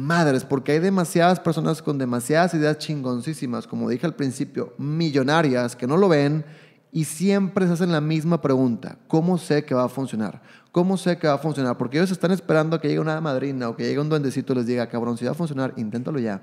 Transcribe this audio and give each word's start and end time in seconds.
madres, 0.00 0.44
porque 0.44 0.72
hay 0.72 0.78
demasiadas 0.78 1.38
personas 1.40 1.82
con 1.82 1.98
demasiadas 1.98 2.54
ideas 2.54 2.78
chingoncísimas, 2.78 3.66
como 3.66 3.88
dije 3.88 4.06
al 4.06 4.14
principio, 4.14 4.74
millonarias, 4.78 5.76
que 5.76 5.86
no 5.86 5.96
lo 5.96 6.08
ven 6.08 6.44
y 6.92 7.04
siempre 7.04 7.66
se 7.66 7.74
hacen 7.74 7.92
la 7.92 8.00
misma 8.00 8.40
pregunta, 8.40 8.98
¿cómo 9.06 9.38
sé 9.38 9.64
que 9.64 9.74
va 9.74 9.84
a 9.84 9.88
funcionar? 9.88 10.42
¿Cómo 10.72 10.96
sé 10.96 11.18
que 11.18 11.28
va 11.28 11.34
a 11.34 11.38
funcionar? 11.38 11.76
Porque 11.76 11.98
ellos 11.98 12.10
están 12.10 12.32
esperando 12.32 12.80
que 12.80 12.88
llegue 12.88 13.00
una 13.00 13.20
madrina 13.20 13.68
o 13.68 13.76
que 13.76 13.84
llegue 13.84 14.00
un 14.00 14.08
duendecito 14.08 14.52
y 14.52 14.56
les 14.56 14.66
diga, 14.66 14.88
cabrón, 14.88 15.16
si 15.16 15.24
va 15.24 15.32
a 15.32 15.34
funcionar, 15.34 15.74
inténtalo 15.76 16.18
ya. 16.18 16.42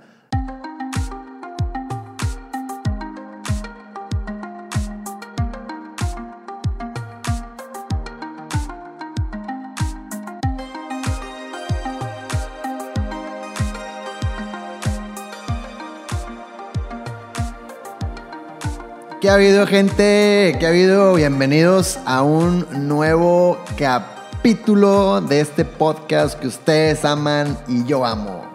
¿Qué 19.28 19.32
ha 19.32 19.36
habido, 19.36 19.68
gente? 19.68 20.56
¿Qué 20.58 20.66
ha 20.66 20.70
habido? 20.70 21.14
Bienvenidos 21.16 22.00
a 22.06 22.24
un 22.24 22.66
nuevo 22.88 23.58
capítulo 23.78 25.20
de 25.20 25.42
este 25.42 25.66
podcast 25.66 26.40
que 26.40 26.48
ustedes 26.48 27.04
aman 27.04 27.58
y 27.68 27.84
yo 27.84 28.06
amo. 28.06 28.46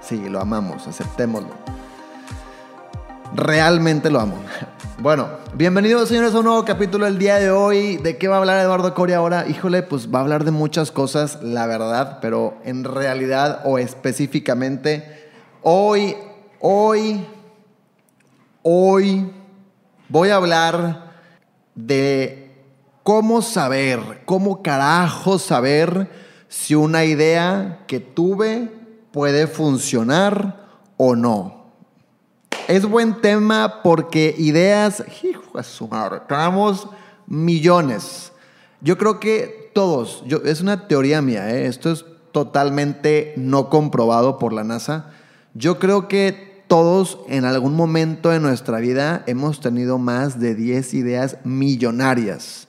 Sí, 0.00 0.28
lo 0.28 0.40
amamos, 0.40 0.86
aceptémoslo. 0.86 1.50
Realmente 3.34 4.08
lo 4.08 4.20
amo. 4.20 4.36
Bueno, 5.00 5.28
bienvenidos 5.54 6.10
señores 6.10 6.32
a 6.34 6.38
un 6.38 6.44
nuevo 6.44 6.64
capítulo 6.64 7.06
del 7.06 7.18
día 7.18 7.40
de 7.40 7.50
hoy. 7.50 7.96
¿De 7.96 8.16
qué 8.16 8.28
va 8.28 8.36
a 8.36 8.38
hablar 8.38 8.60
Eduardo 8.60 8.94
Coria 8.94 9.16
ahora? 9.16 9.48
Híjole, 9.48 9.82
pues 9.82 10.14
va 10.14 10.20
a 10.20 10.22
hablar 10.22 10.44
de 10.44 10.52
muchas 10.52 10.92
cosas, 10.92 11.42
la 11.42 11.66
verdad, 11.66 12.18
pero 12.22 12.54
en 12.64 12.84
realidad 12.84 13.62
o 13.64 13.78
específicamente, 13.78 15.28
hoy, 15.62 16.14
hoy, 16.60 17.26
hoy 18.62 19.32
voy 20.10 20.28
a 20.28 20.36
hablar 20.36 21.12
de 21.74 22.52
cómo 23.02 23.40
saber, 23.40 24.22
cómo 24.26 24.62
carajo 24.62 25.38
saber 25.38 26.10
si 26.48 26.74
una 26.74 27.04
idea 27.04 27.84
que 27.86 28.00
tuve 28.00 28.70
puede 29.12 29.46
funcionar 29.46 30.66
o 30.96 31.16
no. 31.16 31.60
Es 32.68 32.84
buen 32.84 33.20
tema 33.20 33.82
porque 33.82 34.34
ideas, 34.36 35.02
hijo 35.22 35.42
de 35.56 35.62
millones. 37.26 38.32
Yo 38.80 38.98
creo 38.98 39.18
que 39.20 39.70
todos, 39.72 40.22
yo, 40.26 40.38
es 40.44 40.60
una 40.60 40.88
teoría 40.88 41.22
mía, 41.22 41.50
¿eh? 41.50 41.66
esto 41.66 41.90
es 41.90 42.04
totalmente 42.32 43.34
no 43.36 43.68
comprobado 43.68 44.38
por 44.38 44.52
la 44.52 44.64
NASA. 44.64 45.10
Yo 45.54 45.78
creo 45.78 46.08
que 46.08 46.49
todos 46.70 47.18
en 47.26 47.44
algún 47.44 47.74
momento 47.74 48.30
de 48.30 48.38
nuestra 48.38 48.78
vida 48.78 49.24
hemos 49.26 49.58
tenido 49.58 49.98
más 49.98 50.38
de 50.38 50.54
10 50.54 50.94
ideas 50.94 51.38
millonarias. 51.42 52.68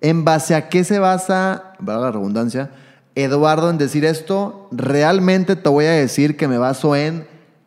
¿En 0.00 0.24
base 0.24 0.54
a 0.54 0.70
qué 0.70 0.84
se 0.84 0.98
basa, 0.98 1.74
la 1.86 2.10
redundancia, 2.10 2.70
Eduardo 3.14 3.68
en 3.68 3.76
decir 3.76 4.06
esto? 4.06 4.68
Realmente 4.72 5.54
te 5.54 5.68
voy 5.68 5.84
a 5.84 5.90
decir 5.90 6.38
que 6.38 6.48
me 6.48 6.56
baso 6.56 6.96
en 6.96 7.26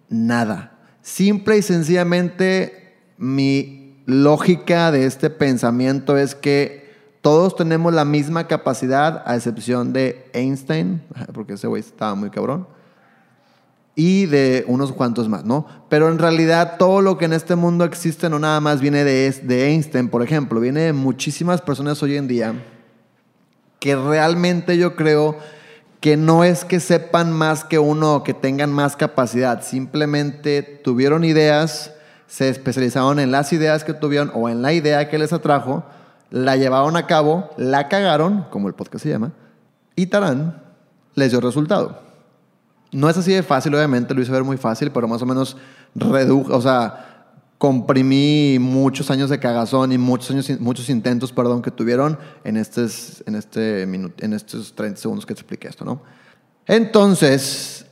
nada. 0.09 0.71
Simple 1.03 1.59
y 1.59 1.61
sencillamente 1.61 2.95
mi 3.19 4.01
lógica 4.07 4.89
de 4.89 5.05
este 5.05 5.29
pensamiento 5.29 6.17
es 6.17 6.33
que 6.33 6.95
todos 7.21 7.55
tenemos 7.55 7.93
la 7.93 8.05
misma 8.05 8.47
capacidad, 8.47 9.21
a 9.27 9.35
excepción 9.35 9.93
de 9.93 10.31
Einstein, 10.33 11.03
porque 11.33 11.53
ese 11.53 11.67
güey 11.67 11.81
estaba 11.81 12.15
muy 12.15 12.31
cabrón 12.31 12.73
y 13.95 14.25
de 14.25 14.65
unos 14.67 14.91
cuantos 14.91 15.29
más, 15.29 15.45
¿no? 15.45 15.65
Pero 15.89 16.09
en 16.09 16.19
realidad 16.19 16.75
todo 16.77 17.01
lo 17.01 17.17
que 17.17 17.25
en 17.25 17.33
este 17.33 17.55
mundo 17.55 17.85
existe 17.85 18.29
no 18.29 18.39
nada 18.39 18.59
más 18.59 18.81
viene 18.81 19.03
de, 19.03 19.31
de 19.31 19.69
Einstein, 19.69 20.09
por 20.09 20.21
ejemplo, 20.21 20.59
viene 20.59 20.81
de 20.81 20.93
muchísimas 20.93 21.61
personas 21.61 22.03
hoy 22.03 22.17
en 22.17 22.27
día 22.27 22.53
que 23.79 23.95
realmente 23.95 24.77
yo 24.77 24.95
creo 24.95 25.37
que 25.99 26.17
no 26.17 26.43
es 26.43 26.65
que 26.65 26.79
sepan 26.79 27.31
más 27.31 27.63
que 27.63 27.79
uno 27.79 28.15
o 28.15 28.23
que 28.23 28.33
tengan 28.33 28.71
más 28.71 28.95
capacidad, 28.95 29.61
simplemente 29.63 30.63
tuvieron 30.63 31.23
ideas, 31.23 31.93
se 32.27 32.49
especializaron 32.49 33.19
en 33.19 33.31
las 33.31 33.53
ideas 33.53 33.83
que 33.83 33.93
tuvieron 33.93 34.31
o 34.33 34.49
en 34.49 34.61
la 34.61 34.73
idea 34.73 35.07
que 35.09 35.17
les 35.17 35.33
atrajo, 35.33 35.83
la 36.31 36.55
llevaron 36.57 36.97
a 36.97 37.07
cabo, 37.07 37.51
la 37.57 37.87
cagaron, 37.87 38.45
como 38.49 38.67
el 38.67 38.73
podcast 38.73 39.03
se 39.03 39.09
llama, 39.09 39.33
y 39.95 40.07
Tarán 40.07 40.63
les 41.13 41.31
dio 41.31 41.39
resultado. 41.39 42.04
No 42.91 43.09
es 43.09 43.17
así 43.17 43.33
de 43.33 43.43
fácil, 43.43 43.75
obviamente, 43.75 44.13
lo 44.13 44.21
hice 44.21 44.31
ver 44.31 44.43
muy 44.43 44.57
fácil, 44.57 44.91
pero 44.91 45.07
más 45.07 45.21
o 45.21 45.25
menos 45.25 45.57
redujo, 45.95 46.55
o 46.55 46.61
sea, 46.61 47.15
comprimí 47.57 48.57
muchos 48.59 49.09
años 49.11 49.29
de 49.29 49.39
cagazón 49.39 49.91
y 49.91 49.97
muchos, 49.97 50.31
años, 50.31 50.59
muchos 50.59 50.89
intentos, 50.89 51.31
perdón, 51.31 51.61
que 51.61 51.71
tuvieron 51.71 52.17
en, 52.43 52.57
estos, 52.57 53.23
en, 53.25 53.35
este 53.35 53.83
en 53.83 54.33
estos 54.33 54.73
30 54.75 54.99
segundos 54.99 55.25
que 55.25 55.33
te 55.33 55.41
expliqué 55.41 55.67
esto, 55.67 55.85
¿no? 55.85 56.01
Entonces, 56.67 57.85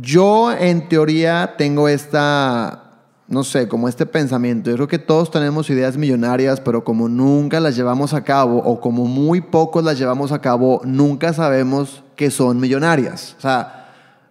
yo 0.00 0.52
en 0.52 0.88
teoría 0.88 1.54
tengo 1.56 1.88
esta, 1.88 2.84
no 3.28 3.44
sé, 3.44 3.68
como 3.68 3.88
este 3.88 4.06
pensamiento. 4.06 4.70
Yo 4.70 4.76
creo 4.76 4.88
que 4.88 4.98
todos 4.98 5.30
tenemos 5.30 5.68
ideas 5.70 5.96
millonarias, 5.96 6.60
pero 6.60 6.84
como 6.84 7.08
nunca 7.08 7.60
las 7.60 7.76
llevamos 7.76 8.14
a 8.14 8.24
cabo 8.24 8.58
o 8.58 8.80
como 8.80 9.06
muy 9.06 9.40
pocos 9.40 9.84
las 9.84 9.98
llevamos 9.98 10.32
a 10.32 10.40
cabo, 10.40 10.80
nunca 10.84 11.32
sabemos 11.32 12.02
que 12.16 12.30
son 12.30 12.60
millonarias. 12.60 13.34
O 13.38 13.40
sea, 13.40 13.83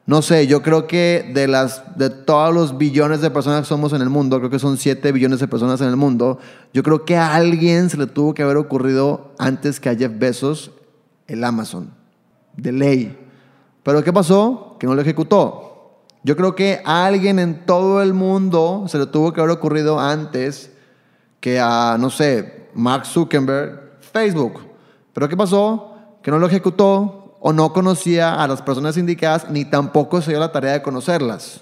no 0.05 0.21
sé, 0.21 0.47
yo 0.47 0.61
creo 0.61 0.85
que 0.85 1.31
de, 1.33 1.47
las, 1.47 1.97
de 1.97 2.09
todos 2.09 2.53
los 2.53 2.77
billones 2.77 3.21
de 3.21 3.31
personas 3.31 3.61
que 3.61 3.67
somos 3.67 3.93
en 3.93 4.01
el 4.01 4.09
mundo, 4.09 4.37
creo 4.39 4.49
que 4.49 4.59
son 4.59 4.77
7 4.77 5.13
billones 5.13 5.39
de 5.39 5.47
personas 5.47 5.79
en 5.79 5.87
el 5.87 5.95
mundo, 5.95 6.39
yo 6.73 6.83
creo 6.83 7.05
que 7.05 7.15
a 7.15 7.35
alguien 7.35 7.89
se 7.89 7.97
le 7.97 8.07
tuvo 8.07 8.33
que 8.33 8.43
haber 8.43 8.57
ocurrido 8.57 9.31
antes 9.37 9.79
que 9.79 9.89
a 9.89 9.95
Jeff 9.95 10.11
Bezos 10.13 10.71
el 11.27 11.41
Amazon, 11.45 11.93
de 12.57 12.73
ley. 12.73 13.17
Pero 13.81 14.03
¿qué 14.03 14.11
pasó? 14.11 14.75
Que 14.77 14.87
no 14.87 14.95
lo 14.95 15.01
ejecutó. 15.01 16.01
Yo 16.23 16.35
creo 16.35 16.53
que 16.53 16.81
a 16.83 17.05
alguien 17.05 17.39
en 17.39 17.65
todo 17.65 18.01
el 18.01 18.13
mundo 18.13 18.85
se 18.87 18.97
le 18.97 19.05
tuvo 19.05 19.31
que 19.31 19.39
haber 19.39 19.55
ocurrido 19.55 19.99
antes 19.99 20.71
que 21.39 21.59
a, 21.61 21.97
no 21.97 22.09
sé, 22.09 22.69
Mark 22.73 23.05
Zuckerberg, 23.05 23.99
Facebook. 23.99 24.59
Pero 25.13 25.29
¿qué 25.29 25.37
pasó? 25.37 25.95
Que 26.21 26.31
no 26.31 26.39
lo 26.39 26.47
ejecutó 26.47 27.22
o 27.45 27.51
no 27.51 27.73
conocía 27.73 28.41
a 28.41 28.47
las 28.47 28.61
personas 28.61 28.95
indicadas 28.95 29.49
ni 29.49 29.65
tampoco 29.65 30.21
se 30.21 30.31
dio 30.31 30.39
la 30.39 30.53
tarea 30.53 30.71
de 30.71 30.81
conocerlas. 30.81 31.61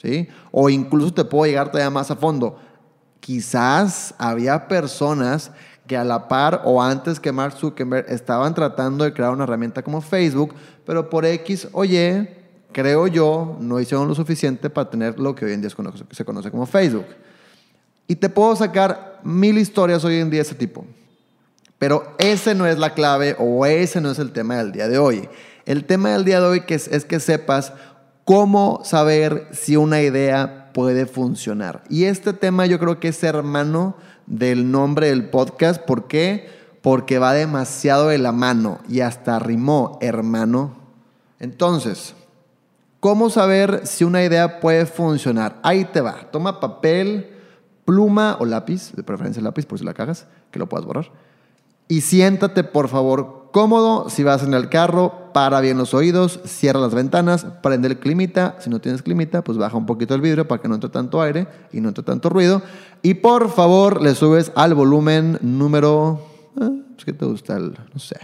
¿sí? 0.00 0.28
O 0.50 0.70
incluso 0.70 1.12
te 1.12 1.26
puedo 1.26 1.44
llegar 1.44 1.70
todavía 1.70 1.90
más 1.90 2.10
a 2.10 2.16
fondo. 2.16 2.58
Quizás 3.20 4.14
había 4.16 4.66
personas 4.66 5.50
que 5.86 5.94
a 5.98 6.04
la 6.04 6.26
par 6.26 6.62
o 6.64 6.82
antes 6.82 7.20
que 7.20 7.32
Mark 7.32 7.52
Zuckerberg 7.52 8.06
estaban 8.08 8.54
tratando 8.54 9.04
de 9.04 9.12
crear 9.12 9.30
una 9.30 9.44
herramienta 9.44 9.82
como 9.82 10.00
Facebook, 10.00 10.54
pero 10.86 11.10
por 11.10 11.26
X 11.26 11.68
o 11.72 11.84
Y, 11.84 12.26
creo 12.72 13.06
yo, 13.06 13.58
no 13.60 13.78
hicieron 13.80 14.08
lo 14.08 14.14
suficiente 14.14 14.70
para 14.70 14.88
tener 14.88 15.20
lo 15.20 15.34
que 15.34 15.44
hoy 15.44 15.52
en 15.52 15.60
día 15.60 15.68
se 15.68 16.24
conoce 16.24 16.50
como 16.50 16.64
Facebook. 16.64 17.04
Y 18.08 18.16
te 18.16 18.30
puedo 18.30 18.56
sacar 18.56 19.20
mil 19.22 19.58
historias 19.58 20.02
hoy 20.02 20.16
en 20.16 20.30
día 20.30 20.38
de 20.38 20.46
ese 20.46 20.54
tipo. 20.54 20.86
Pero 21.78 22.14
ese 22.18 22.54
no 22.54 22.66
es 22.66 22.78
la 22.78 22.94
clave 22.94 23.36
o 23.38 23.66
ese 23.66 24.00
no 24.00 24.10
es 24.10 24.18
el 24.18 24.32
tema 24.32 24.56
del 24.56 24.72
día 24.72 24.88
de 24.88 24.98
hoy. 24.98 25.28
El 25.66 25.84
tema 25.84 26.10
del 26.10 26.24
día 26.24 26.40
de 26.40 26.46
hoy 26.46 26.62
es, 26.68 26.88
es 26.88 27.04
que 27.04 27.20
sepas 27.20 27.72
cómo 28.24 28.80
saber 28.84 29.48
si 29.52 29.76
una 29.76 30.00
idea 30.00 30.70
puede 30.72 31.06
funcionar. 31.06 31.82
Y 31.88 32.04
este 32.04 32.32
tema 32.32 32.66
yo 32.66 32.78
creo 32.78 33.00
que 33.00 33.08
es 33.08 33.22
hermano 33.22 33.96
del 34.26 34.70
nombre 34.70 35.08
del 35.08 35.28
podcast. 35.28 35.82
¿Por 35.82 36.06
qué? 36.06 36.48
Porque 36.80 37.18
va 37.18 37.32
demasiado 37.32 38.08
de 38.08 38.18
la 38.18 38.32
mano 38.32 38.80
y 38.88 39.00
hasta 39.00 39.38
rimó 39.38 39.98
hermano. 40.00 40.76
Entonces, 41.40 42.14
¿cómo 43.00 43.30
saber 43.30 43.86
si 43.86 44.04
una 44.04 44.22
idea 44.22 44.60
puede 44.60 44.86
funcionar? 44.86 45.58
Ahí 45.62 45.84
te 45.84 46.00
va. 46.00 46.30
Toma 46.30 46.60
papel, 46.60 47.30
pluma 47.84 48.36
o 48.38 48.44
lápiz, 48.44 48.92
de 48.92 49.02
preferencia 49.02 49.42
lápiz 49.42 49.66
por 49.66 49.78
si 49.78 49.84
la 49.84 49.94
cagas, 49.94 50.26
que 50.50 50.58
lo 50.58 50.68
puedas 50.68 50.86
borrar 50.86 51.23
y 51.88 52.00
siéntate, 52.00 52.64
por 52.64 52.88
favor, 52.88 53.50
cómodo. 53.52 54.08
Si 54.10 54.22
vas 54.22 54.42
en 54.42 54.54
el 54.54 54.68
carro, 54.68 55.30
para 55.32 55.60
bien 55.60 55.78
los 55.78 55.94
oídos, 55.94 56.40
cierra 56.44 56.80
las 56.80 56.94
ventanas, 56.94 57.46
prende 57.62 57.88
el 57.88 57.98
climita. 57.98 58.56
Si 58.58 58.70
no 58.70 58.80
tienes 58.80 59.02
climita, 59.02 59.44
pues 59.44 59.58
baja 59.58 59.76
un 59.76 59.86
poquito 59.86 60.14
el 60.14 60.20
vidrio 60.20 60.48
para 60.48 60.62
que 60.62 60.68
no 60.68 60.74
entre 60.74 60.90
tanto 60.90 61.20
aire 61.20 61.46
y 61.72 61.80
no 61.80 61.88
entre 61.88 62.04
tanto 62.04 62.30
ruido. 62.30 62.62
Y 63.02 63.14
por 63.14 63.50
favor, 63.50 64.02
le 64.02 64.14
subes 64.14 64.50
al 64.54 64.74
volumen 64.74 65.38
número. 65.42 66.26
Eh, 66.60 66.82
¿Qué 67.04 67.12
te 67.12 67.26
gusta? 67.26 67.56
El, 67.56 67.78
no 67.92 68.00
sé. 68.00 68.16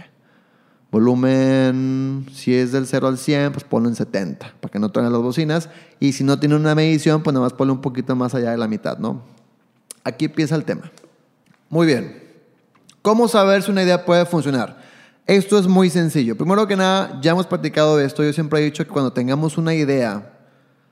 Volumen, 0.91 2.25
si 2.33 2.53
es 2.53 2.73
del 2.73 2.85
0 2.85 3.07
al 3.07 3.17
100, 3.17 3.53
pues 3.53 3.63
ponlo 3.63 3.87
en 3.87 3.95
70 3.95 4.55
para 4.59 4.71
que 4.71 4.79
no 4.79 4.91
tengan 4.91 5.13
las 5.13 5.21
bocinas. 5.21 5.69
Y 5.99 6.13
si 6.13 6.23
no 6.23 6.39
tiene 6.39 6.55
una 6.55 6.75
medición, 6.75 7.23
pues 7.23 7.33
nada 7.33 7.45
más 7.45 7.53
ponlo 7.53 7.73
un 7.73 7.81
poquito 7.81 8.15
más 8.15 8.35
allá 8.35 8.51
de 8.51 8.57
la 8.57 8.67
mitad, 8.67 8.97
¿no? 8.97 9.21
Aquí 10.03 10.25
empieza 10.25 10.55
el 10.55 10.65
tema. 10.65 10.91
Muy 11.69 11.87
bien. 11.87 12.30
¿Cómo 13.01 13.27
saber 13.27 13.63
si 13.63 13.71
una 13.71 13.83
idea 13.83 14.05
puede 14.05 14.25
funcionar? 14.25 14.77
Esto 15.25 15.57
es 15.57 15.67
muy 15.67 15.89
sencillo. 15.89 16.35
Primero 16.35 16.67
que 16.67 16.75
nada, 16.75 17.19
ya 17.21 17.31
hemos 17.31 17.47
platicado 17.47 17.97
de 17.97 18.05
esto. 18.05 18.23
Yo 18.23 18.33
siempre 18.33 18.59
he 18.59 18.63
dicho 18.63 18.83
que 18.85 18.91
cuando 18.91 19.13
tengamos 19.13 19.57
una 19.57 19.73
idea, 19.73 20.33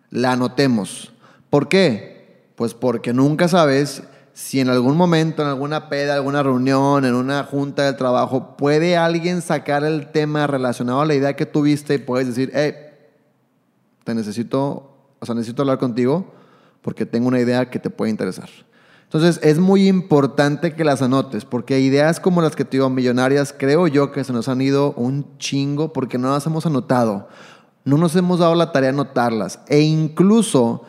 la 0.10 0.32
anotemos. 0.32 1.12
¿Por 1.50 1.68
qué? 1.68 2.50
Pues 2.56 2.74
porque 2.74 3.14
nunca 3.14 3.48
sabes 3.48 4.04
si 4.34 4.60
en 4.60 4.70
algún 4.70 4.96
momento, 4.96 5.42
en 5.42 5.50
alguna 5.50 5.90
peda, 5.90 6.16
alguna 6.16 6.42
reunión, 6.42 7.06
en 7.06 7.14
una 7.14 7.44
junta 7.44 7.84
de 7.84 7.94
trabajo, 7.94 8.56
puede 8.56 8.96
alguien 8.96 9.42
sacar 9.42 9.84
el 9.84 10.12
tema 10.12 10.48
relacionado 10.48 11.02
a 11.02 11.06
la 11.06 11.14
idea 11.14 11.36
que 11.36 11.46
tuviste 11.46 11.96
y 11.96 11.98
puedes 11.98 12.28
decir, 12.28 12.50
hey, 12.54 12.74
te 14.04 14.16
necesito, 14.16 14.96
o 15.20 15.26
sea, 15.26 15.36
necesito 15.36 15.64
hablar 15.64 15.78
contigo 15.78 16.34
porque 16.82 17.06
tengo 17.06 17.28
una 17.28 17.40
idea 17.40 17.70
que 17.70 17.80
te 17.80 17.90
puede 17.90 18.12
interesar. 18.12 18.50
Entonces, 19.12 19.40
es 19.42 19.58
muy 19.58 19.88
importante 19.88 20.76
que 20.76 20.84
las 20.84 21.02
anotes, 21.02 21.44
porque 21.44 21.80
ideas 21.80 22.20
como 22.20 22.44
las 22.44 22.56
que 22.56 22.64
te 22.64 22.78
digo, 22.78 22.92
millonarias, 22.92 23.56
creo 23.58 23.88
yo 23.88 24.12
que 24.12 24.24
se 24.24 24.32
nos 24.34 24.48
han 24.48 24.62
ido 24.62 24.92
un 24.92 25.26
chingo 25.40 25.92
porque 25.94 26.20
no 26.20 26.30
las 26.30 26.46
hemos 26.46 26.68
anotado. 26.68 27.28
No 27.86 27.98
nos 27.98 28.16
hemos 28.16 28.38
dado 28.38 28.54
la 28.54 28.72
tarea 28.72 28.92
de 28.92 29.00
anotarlas. 29.00 29.62
E 29.68 29.80
incluso 29.80 30.84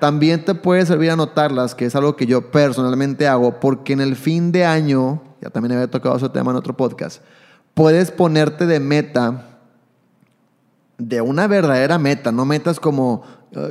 también 0.00 0.44
te 0.44 0.54
puede 0.54 0.84
servir 0.84 1.12
anotarlas, 1.12 1.74
que 1.74 1.86
es 1.86 1.96
algo 1.96 2.14
que 2.14 2.26
yo 2.26 2.50
personalmente 2.50 3.26
hago, 3.26 3.58
porque 3.58 3.94
en 3.94 4.02
el 4.02 4.16
fin 4.16 4.52
de 4.52 4.66
año, 4.66 5.22
ya 5.40 5.48
también 5.48 5.72
había 5.72 5.90
tocado 5.90 6.16
ese 6.18 6.28
tema 6.28 6.50
en 6.50 6.58
otro 6.58 6.76
podcast, 6.76 7.22
puedes 7.72 8.10
ponerte 8.10 8.66
de 8.66 8.80
meta 8.80 9.51
de 11.08 11.20
una 11.20 11.46
verdadera 11.46 11.98
meta, 11.98 12.30
no 12.30 12.44
metas 12.44 12.78
como 12.78 13.22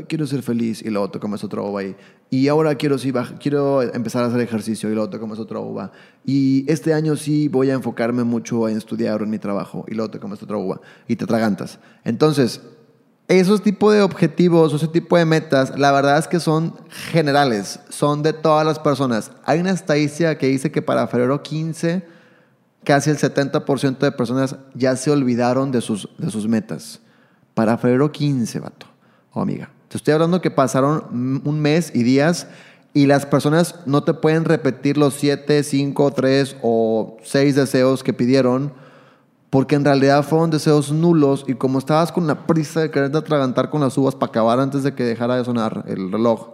quiero 0.08 0.28
ser 0.28 0.44
feliz 0.44 0.82
y 0.82 0.90
luego 0.90 1.10
te 1.10 1.20
comes 1.20 1.44
otra 1.44 1.62
uva. 1.62 1.82
Y 2.30 2.48
ahora 2.48 2.76
quiero, 2.76 2.98
sí, 2.98 3.12
quiero 3.40 3.82
empezar 3.82 4.24
a 4.24 4.28
hacer 4.28 4.42
ejercicio 4.42 4.90
y 4.90 4.94
luego 4.94 5.10
te 5.10 5.20
comes 5.20 5.40
otra 5.40 5.60
uva. 5.60 5.92
Y 6.26 6.66
este 6.72 6.94
año 6.94 7.16
sí 7.16 7.48
voy 7.48 7.70
a 7.70 7.74
enfocarme 7.74 8.24
mucho 8.24 8.68
en 8.70 8.78
estudiar 8.78 9.22
en 9.22 9.30
mi 9.30 9.40
trabajo 9.40 9.86
y 9.88 9.96
luego 9.96 10.12
te 10.12 10.20
comes 10.20 10.42
otra 10.44 10.58
uva 10.58 10.82
y 11.08 11.16
te 11.16 11.26
tragantas. 11.26 11.80
Entonces, 12.04 12.62
esos 13.28 13.64
tipos 13.64 13.94
de 13.94 14.02
objetivos, 14.02 14.74
ese 14.74 14.88
tipo 14.88 15.18
de 15.18 15.26
metas, 15.26 15.78
la 15.80 15.92
verdad 15.92 16.18
es 16.18 16.28
que 16.28 16.40
son 16.40 16.76
generales, 16.90 17.80
son 17.90 18.24
de 18.24 18.34
todas 18.34 18.66
las 18.66 18.80
personas. 18.80 19.32
Hay 19.46 19.60
una 19.60 19.72
estadística 19.72 20.38
que 20.38 20.48
dice 20.48 20.72
que 20.72 20.82
para 20.82 21.08
febrero 21.08 21.42
15, 21.42 22.06
casi 22.84 23.10
el 23.10 23.18
70% 23.18 24.00
de 24.00 24.12
personas 24.12 24.58
ya 24.74 24.96
se 24.96 25.12
olvidaron 25.12 25.72
de 25.72 25.82
sus, 25.82 26.10
de 26.18 26.30
sus 26.30 26.48
metas. 26.48 27.02
Para 27.54 27.78
febrero 27.78 28.12
15, 28.12 28.60
vato 28.60 28.86
o 29.34 29.42
amiga. 29.42 29.70
Te 29.90 29.98
estoy 29.98 30.14
hablando 30.14 30.42
que 30.42 30.52
pasaron 30.52 31.42
un 31.44 31.60
mes 31.60 31.92
y 31.94 32.04
días 32.04 32.48
y 32.94 33.08
las 33.08 33.26
personas 33.26 33.76
no 33.86 34.04
te 34.04 34.14
pueden 34.14 34.46
repetir 34.46 34.98
los 34.98 35.14
7, 35.16 35.64
5, 35.64 36.12
3 36.12 36.58
o 36.62 37.18
6 37.24 37.56
deseos 37.56 38.04
que 38.04 38.14
pidieron 38.14 38.74
porque 39.50 39.76
en 39.76 39.84
realidad 39.84 40.24
fueron 40.24 40.50
deseos 40.50 40.92
nulos 40.92 41.44
y 41.46 41.56
como 41.56 41.78
estabas 41.78 42.12
con 42.14 42.26
la 42.26 42.48
prisa 42.48 42.80
de 42.80 42.90
querer 42.90 43.16
atragantar 43.16 43.70
con 43.70 43.82
las 43.82 43.98
uvas 43.98 44.16
para 44.16 44.30
acabar 44.30 44.60
antes 44.60 44.84
de 44.84 44.94
que 44.94 45.04
dejara 45.04 45.36
de 45.36 45.44
sonar 45.44 45.84
el 45.88 46.10
reloj, 46.10 46.52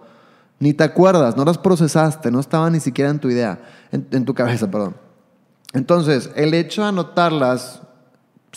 ni 0.60 0.74
te 0.74 0.84
acuerdas, 0.84 1.38
no 1.38 1.46
las 1.46 1.60
procesaste, 1.60 2.32
no 2.32 2.40
estaban 2.40 2.74
ni 2.74 2.80
siquiera 2.80 3.12
en 3.12 3.20
tu 3.20 3.30
idea, 3.30 3.60
en, 3.92 4.08
en 4.12 4.26
tu 4.26 4.34
cabeza, 4.34 4.70
perdón. 4.72 4.96
Entonces, 5.74 6.32
el 6.36 6.56
hecho 6.56 6.82
de 6.82 6.88
anotarlas, 6.88 7.82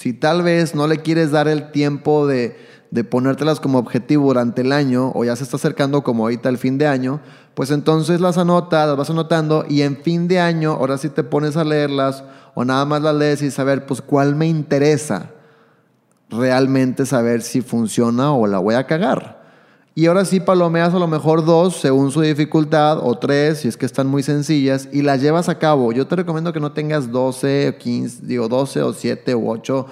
si 0.00 0.12
tal 0.12 0.42
vez 0.42 0.74
no 0.74 0.86
le 0.86 0.98
quieres 0.98 1.30
dar 1.30 1.48
el 1.48 1.70
tiempo 1.70 2.26
de 2.26 2.56
de 2.90 3.04
ponértelas 3.04 3.60
como 3.60 3.78
objetivo 3.78 4.26
durante 4.26 4.62
el 4.62 4.72
año 4.72 5.12
o 5.14 5.24
ya 5.24 5.36
se 5.36 5.44
está 5.44 5.56
acercando 5.56 6.02
como 6.02 6.24
ahorita 6.24 6.48
el 6.48 6.58
fin 6.58 6.76
de 6.76 6.86
año, 6.86 7.20
pues 7.54 7.70
entonces 7.70 8.20
las 8.20 8.36
anotas, 8.36 8.88
las 8.88 8.96
vas 8.96 9.10
anotando 9.10 9.64
y 9.68 9.82
en 9.82 9.96
fin 9.96 10.26
de 10.28 10.40
año 10.40 10.72
ahora 10.72 10.98
sí 10.98 11.08
te 11.08 11.22
pones 11.22 11.56
a 11.56 11.64
leerlas 11.64 12.24
o 12.54 12.64
nada 12.64 12.84
más 12.84 13.02
las 13.02 13.14
lees 13.14 13.42
y 13.42 13.50
saber 13.50 13.86
pues 13.86 14.02
cuál 14.02 14.34
me 14.34 14.46
interesa 14.46 15.30
realmente 16.28 17.06
saber 17.06 17.42
si 17.42 17.60
funciona 17.60 18.32
o 18.32 18.46
la 18.46 18.58
voy 18.58 18.74
a 18.74 18.86
cagar. 18.86 19.39
Y 20.00 20.06
ahora 20.06 20.24
sí 20.24 20.40
palomeas 20.40 20.94
a 20.94 20.98
lo 20.98 21.06
mejor 21.06 21.44
dos 21.44 21.76
según 21.76 22.10
su 22.10 22.22
dificultad 22.22 23.00
o 23.02 23.18
tres 23.18 23.58
si 23.58 23.68
es 23.68 23.76
que 23.76 23.84
están 23.84 24.06
muy 24.06 24.22
sencillas 24.22 24.88
y 24.90 25.02
las 25.02 25.20
llevas 25.20 25.50
a 25.50 25.58
cabo. 25.58 25.92
Yo 25.92 26.06
te 26.06 26.16
recomiendo 26.16 26.54
que 26.54 26.58
no 26.58 26.72
tengas 26.72 27.12
12 27.12 27.68
o 27.68 27.76
15, 27.76 28.24
digo 28.24 28.48
12 28.48 28.80
o 28.80 28.94
7 28.94 29.34
u 29.34 29.50
8 29.50 29.86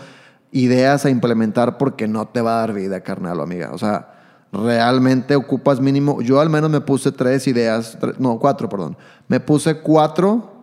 ideas 0.52 1.04
a 1.04 1.10
implementar 1.10 1.76
porque 1.76 2.08
no 2.08 2.26
te 2.26 2.40
va 2.40 2.56
a 2.56 2.60
dar 2.60 2.72
vida, 2.72 3.02
carnal 3.02 3.38
o 3.38 3.42
amiga. 3.42 3.72
O 3.74 3.76
sea, 3.76 4.14
realmente 4.50 5.36
ocupas 5.36 5.78
mínimo, 5.78 6.22
yo 6.22 6.40
al 6.40 6.48
menos 6.48 6.70
me 6.70 6.80
puse 6.80 7.12
tres 7.12 7.46
ideas, 7.46 7.98
no, 8.18 8.38
cuatro, 8.38 8.66
perdón. 8.70 8.96
Me 9.26 9.40
puse 9.40 9.80
cuatro 9.80 10.57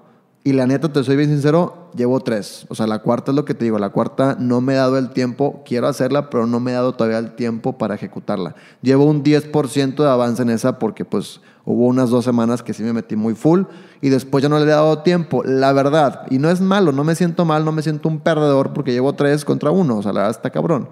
y 0.45 0.53
la 0.53 0.68
neta, 0.68 0.94
te 0.94 1.03
soy 1.03 1.15
bien 1.15 1.31
sincero, 1.31 1.89
llevo 1.95 2.19
tres. 2.19 2.68
O 2.69 2.75
sea, 2.75 2.86
la 2.86 3.00
cuarta 3.00 3.31
es 3.31 3.36
lo 3.36 3.45
que 3.45 3.56
te 3.56 3.65
digo, 3.65 3.80
la 3.80 3.89
cuarta 3.89 4.38
no 4.39 4.62
me 4.62 4.74
he 4.74 4.75
dado 4.75 5.00
el 5.00 5.09
tiempo, 5.09 5.63
quiero 5.65 5.88
hacerla, 5.88 6.30
pero 6.30 6.45
no 6.45 6.59
me 6.59 6.69
he 6.69 6.75
dado 6.75 6.94
todavía 6.94 7.18
el 7.18 7.33
tiempo 7.33 7.80
para 7.80 7.95
ejecutarla. 7.95 8.53
Llevo 8.83 9.06
un 9.06 9.24
10% 9.24 9.95
de 9.95 10.07
avance 10.07 10.44
en 10.44 10.51
esa 10.51 10.77
porque 10.77 11.03
pues 11.03 11.42
hubo 11.65 11.88
unas 11.88 12.12
dos 12.12 12.25
semanas 12.25 12.62
que 12.62 12.75
sí 12.75 12.83
me 12.83 12.94
metí 12.94 13.15
muy 13.15 13.33
full 13.33 13.63
y 14.01 14.09
después 14.09 14.44
ya 14.44 14.47
no 14.47 14.59
le 14.59 14.65
he 14.65 14.68
dado 14.68 15.00
tiempo, 15.00 15.44
la 15.44 15.74
verdad. 15.74 16.27
Y 16.30 16.38
no 16.38 16.51
es 16.51 16.62
malo, 16.62 16.92
no 16.92 17.03
me 17.03 17.15
siento 17.15 17.44
mal, 17.44 17.65
no 17.65 17.71
me 17.71 17.81
siento 17.81 18.07
un 18.07 18.19
perdedor 18.19 18.71
porque 18.71 18.94
llevo 18.94 19.13
tres 19.13 19.45
contra 19.45 19.71
uno, 19.71 19.97
o 19.97 20.03
sea, 20.03 20.13
la 20.13 20.19
verdad 20.19 20.38
está 20.38 20.51
cabrón. 20.51 20.89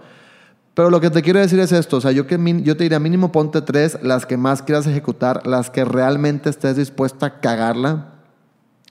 Pero 0.74 0.90
lo 0.90 1.00
que 1.00 1.12
te 1.12 1.22
quiero 1.22 1.40
decir 1.40 1.60
es 1.60 1.72
esto, 1.72 1.98
o 1.98 2.02
sea, 2.02 2.12
yo, 2.12 2.26
que, 2.26 2.40
yo 2.64 2.76
te 2.76 2.86
diría 2.86 2.98
mínimo 3.00 3.32
ponte 3.32 3.62
tres, 3.62 4.00
las 4.02 4.26
que 4.26 4.36
más 4.36 4.64
quieras 4.64 4.88
ejecutar, 4.88 5.46
las 5.46 5.70
que 5.70 5.86
realmente 5.86 6.50
estés 6.50 6.76
dispuesta 6.76 7.28
a 7.28 7.40
cagarla, 7.40 8.13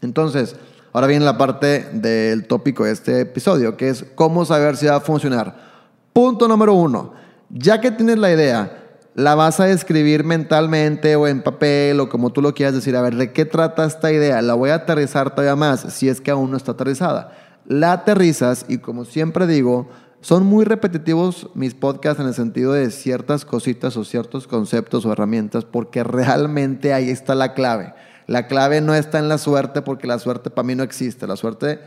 entonces, 0.02 0.56
ahora 0.92 1.06
viene 1.06 1.24
la 1.24 1.38
parte 1.38 1.88
del 1.92 2.46
tópico 2.46 2.84
de 2.84 2.92
este 2.92 3.20
episodio, 3.20 3.76
que 3.76 3.88
es 3.88 4.04
cómo 4.14 4.44
saber 4.44 4.76
si 4.76 4.86
va 4.86 4.96
a 4.96 5.00
funcionar. 5.00 5.72
Punto 6.12 6.48
número 6.48 6.74
uno, 6.74 7.14
ya 7.48 7.80
que 7.80 7.90
tienes 7.90 8.18
la 8.18 8.32
idea, 8.32 8.82
la 9.14 9.34
vas 9.34 9.60
a 9.60 9.68
escribir 9.70 10.24
mentalmente 10.24 11.16
o 11.16 11.26
en 11.26 11.42
papel 11.42 12.00
o 12.00 12.08
como 12.08 12.30
tú 12.30 12.42
lo 12.42 12.54
quieras 12.54 12.74
decir, 12.74 12.96
a 12.96 13.02
ver, 13.02 13.14
¿de 13.14 13.32
qué 13.32 13.44
trata 13.44 13.84
esta 13.84 14.12
idea? 14.12 14.42
La 14.42 14.54
voy 14.54 14.70
a 14.70 14.76
aterrizar 14.76 15.30
todavía 15.30 15.56
más 15.56 15.80
si 15.94 16.08
es 16.08 16.20
que 16.20 16.30
aún 16.30 16.50
no 16.50 16.56
está 16.56 16.72
aterrizada. 16.72 17.32
La 17.66 17.92
aterrizas 17.92 18.64
y 18.68 18.78
como 18.78 19.04
siempre 19.04 19.46
digo, 19.46 19.88
son 20.20 20.46
muy 20.46 20.64
repetitivos 20.64 21.48
mis 21.54 21.74
podcasts 21.74 22.20
en 22.20 22.26
el 22.26 22.34
sentido 22.34 22.72
de 22.72 22.90
ciertas 22.90 23.44
cositas 23.44 23.96
o 23.96 24.04
ciertos 24.04 24.46
conceptos 24.46 25.04
o 25.04 25.12
herramientas 25.12 25.64
porque 25.64 26.02
realmente 26.04 26.92
ahí 26.92 27.10
está 27.10 27.34
la 27.34 27.54
clave. 27.54 27.94
La 28.26 28.46
clave 28.46 28.80
no 28.80 28.94
está 28.94 29.18
en 29.18 29.28
la 29.28 29.38
suerte 29.38 29.82
porque 29.82 30.06
la 30.06 30.18
suerte 30.18 30.50
para 30.50 30.66
mí 30.66 30.74
no 30.74 30.82
existe. 30.82 31.26
La 31.26 31.36
suerte, 31.36 31.80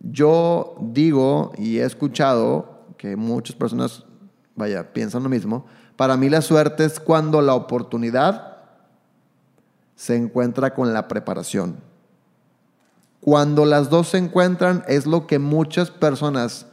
yo 0.00 0.76
digo 0.80 1.52
y 1.58 1.78
he 1.78 1.84
escuchado 1.84 2.86
que 2.96 3.16
muchas 3.16 3.56
personas, 3.56 4.04
vaya, 4.54 4.92
piensan 4.92 5.22
lo 5.22 5.28
mismo. 5.28 5.66
Para 5.96 6.16
mí 6.16 6.28
la 6.28 6.42
suerte 6.42 6.84
es 6.84 7.00
cuando 7.00 7.40
la 7.40 7.54
oportunidad 7.54 8.56
se 9.94 10.14
encuentra 10.14 10.74
con 10.74 10.92
la 10.92 11.08
preparación. 11.08 11.76
Cuando 13.20 13.64
las 13.64 13.90
dos 13.90 14.08
se 14.08 14.18
encuentran 14.18 14.84
es 14.86 15.06
lo 15.06 15.26
que 15.26 15.38
muchas 15.38 15.90
personas 15.90 16.66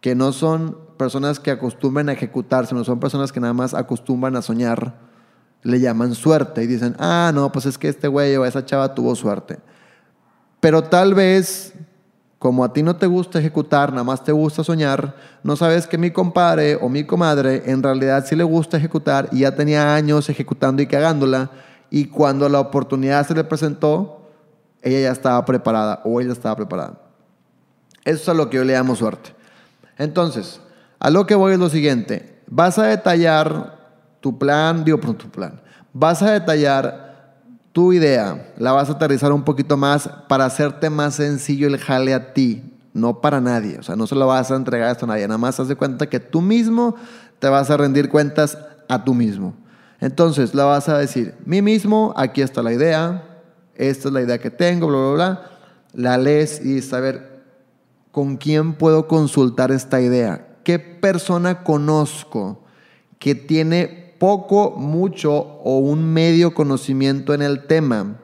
que 0.00 0.14
no 0.14 0.32
son 0.32 0.78
personas 0.96 1.40
que 1.40 1.50
acostumbran 1.50 2.08
a 2.08 2.12
ejecutar, 2.12 2.66
sino 2.66 2.84
son 2.84 3.00
personas 3.00 3.32
que 3.32 3.40
nada 3.40 3.52
más 3.52 3.74
acostumbran 3.74 4.36
a 4.36 4.42
soñar, 4.42 4.94
le 5.62 5.80
llaman 5.80 6.14
suerte 6.14 6.62
y 6.62 6.66
dicen, 6.66 6.96
ah, 6.98 7.30
no, 7.34 7.50
pues 7.52 7.66
es 7.66 7.78
que 7.78 7.88
este 7.88 8.08
güey 8.08 8.36
o 8.36 8.44
esa 8.44 8.64
chava 8.64 8.94
tuvo 8.94 9.14
suerte. 9.14 9.58
Pero 10.60 10.82
tal 10.82 11.14
vez, 11.14 11.72
como 12.38 12.64
a 12.64 12.72
ti 12.72 12.82
no 12.82 12.96
te 12.96 13.06
gusta 13.06 13.38
ejecutar, 13.38 13.90
nada 13.90 14.04
más 14.04 14.24
te 14.24 14.32
gusta 14.32 14.64
soñar, 14.64 15.14
no 15.42 15.56
sabes 15.56 15.86
que 15.86 15.98
mi 15.98 16.10
compadre 16.10 16.76
o 16.80 16.88
mi 16.88 17.04
comadre 17.04 17.62
en 17.66 17.82
realidad 17.82 18.24
sí 18.26 18.34
le 18.34 18.44
gusta 18.44 18.76
ejecutar 18.76 19.28
y 19.32 19.40
ya 19.40 19.54
tenía 19.54 19.94
años 19.94 20.28
ejecutando 20.28 20.82
y 20.82 20.86
cagándola 20.86 21.50
y 21.90 22.06
cuando 22.06 22.48
la 22.48 22.58
oportunidad 22.58 23.26
se 23.26 23.34
le 23.34 23.44
presentó, 23.44 24.30
ella 24.82 25.00
ya 25.00 25.12
estaba 25.12 25.44
preparada 25.44 26.00
o 26.04 26.20
ella 26.20 26.32
estaba 26.32 26.56
preparada. 26.56 26.94
Eso 28.04 28.22
es 28.22 28.28
a 28.28 28.34
lo 28.34 28.50
que 28.50 28.56
yo 28.56 28.64
le 28.64 28.72
llamo 28.72 28.96
suerte. 28.96 29.34
Entonces, 29.98 30.60
a 30.98 31.10
lo 31.10 31.26
que 31.26 31.34
voy 31.34 31.52
es 31.52 31.58
lo 31.58 31.68
siguiente, 31.68 32.40
vas 32.48 32.78
a 32.78 32.84
detallar 32.84 33.81
tu 34.22 34.38
plan, 34.38 34.84
digo, 34.84 34.98
tu 34.98 35.28
plan, 35.28 35.60
vas 35.92 36.22
a 36.22 36.30
detallar 36.30 37.42
tu 37.72 37.92
idea, 37.92 38.54
la 38.56 38.72
vas 38.72 38.88
a 38.88 38.92
aterrizar 38.92 39.32
un 39.32 39.42
poquito 39.42 39.76
más 39.76 40.08
para 40.28 40.44
hacerte 40.44 40.88
más 40.88 41.16
sencillo 41.16 41.66
el 41.66 41.76
jale 41.76 42.14
a 42.14 42.32
ti, 42.32 42.62
no 42.94 43.20
para 43.20 43.40
nadie, 43.40 43.78
o 43.78 43.82
sea, 43.82 43.96
no 43.96 44.06
se 44.06 44.14
lo 44.14 44.26
vas 44.28 44.50
a 44.50 44.56
entregar 44.56 44.92
esto 44.92 45.06
a 45.06 45.08
nadie, 45.08 45.26
nada 45.26 45.38
más 45.38 45.58
haz 45.58 45.66
de 45.66 45.76
cuenta 45.76 46.08
que 46.08 46.20
tú 46.20 46.40
mismo 46.40 46.94
te 47.40 47.48
vas 47.48 47.68
a 47.70 47.76
rendir 47.76 48.08
cuentas 48.08 48.56
a 48.88 49.02
tú 49.02 49.12
mismo. 49.12 49.54
Entonces, 50.00 50.54
la 50.54 50.64
vas 50.64 50.88
a 50.88 50.98
decir, 50.98 51.34
mí 51.44 51.62
mismo, 51.62 52.12
aquí 52.16 52.42
está 52.42 52.62
la 52.62 52.72
idea, 52.72 53.40
esta 53.74 54.08
es 54.08 54.14
la 54.14 54.22
idea 54.22 54.38
que 54.38 54.50
tengo, 54.50 54.86
bla, 54.86 54.98
bla, 54.98 55.12
bla. 55.14 55.50
La 55.92 56.18
lees 56.18 56.64
y 56.64 56.80
saber 56.82 57.42
con 58.12 58.36
quién 58.36 58.74
puedo 58.74 59.08
consultar 59.08 59.72
esta 59.72 60.00
idea, 60.00 60.58
qué 60.64 60.78
persona 60.78 61.62
conozco 61.64 62.62
que 63.18 63.34
tiene 63.34 64.01
poco, 64.22 64.70
mucho 64.76 65.32
o 65.32 65.78
un 65.78 66.04
medio 66.12 66.54
conocimiento 66.54 67.34
en 67.34 67.42
el 67.42 67.66
tema. 67.66 68.20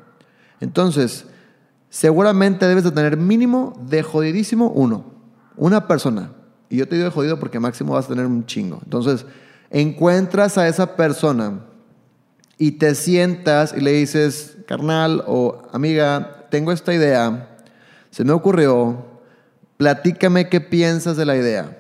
Entonces, 0.61 1.25
seguramente 1.89 2.69
debes 2.69 2.85
de 2.85 2.93
tener 2.93 3.17
mínimo 3.17 3.77
de 3.85 4.05
jodidísimo 4.05 4.71
uno, 4.71 5.07
una 5.57 5.89
persona. 5.89 6.31
Y 6.71 6.77
yo 6.77 6.87
te 6.87 6.95
digo 6.95 7.07
de 7.07 7.11
jodido 7.11 7.41
porque 7.41 7.59
máximo 7.59 7.95
vas 7.95 8.05
a 8.05 8.11
tener 8.11 8.27
un 8.27 8.47
chingo. 8.47 8.79
Entonces, 8.85 9.27
encuentras 9.71 10.57
a 10.57 10.69
esa 10.69 10.95
persona 10.95 11.65
y 12.59 12.79
te 12.79 12.95
sientas 12.95 13.75
y 13.77 13.81
le 13.81 13.91
dices, 13.91 14.57
carnal 14.69 15.25
o 15.27 15.63
amiga, 15.73 16.47
tengo 16.49 16.71
esta 16.71 16.95
idea, 16.95 17.59
se 18.13 18.23
me 18.23 18.31
ocurrió, 18.31 19.05
platícame 19.79 20.49
qué 20.49 20.61
piensas 20.61 21.17
de 21.17 21.27
la 21.27 21.37
idea. 21.37 21.78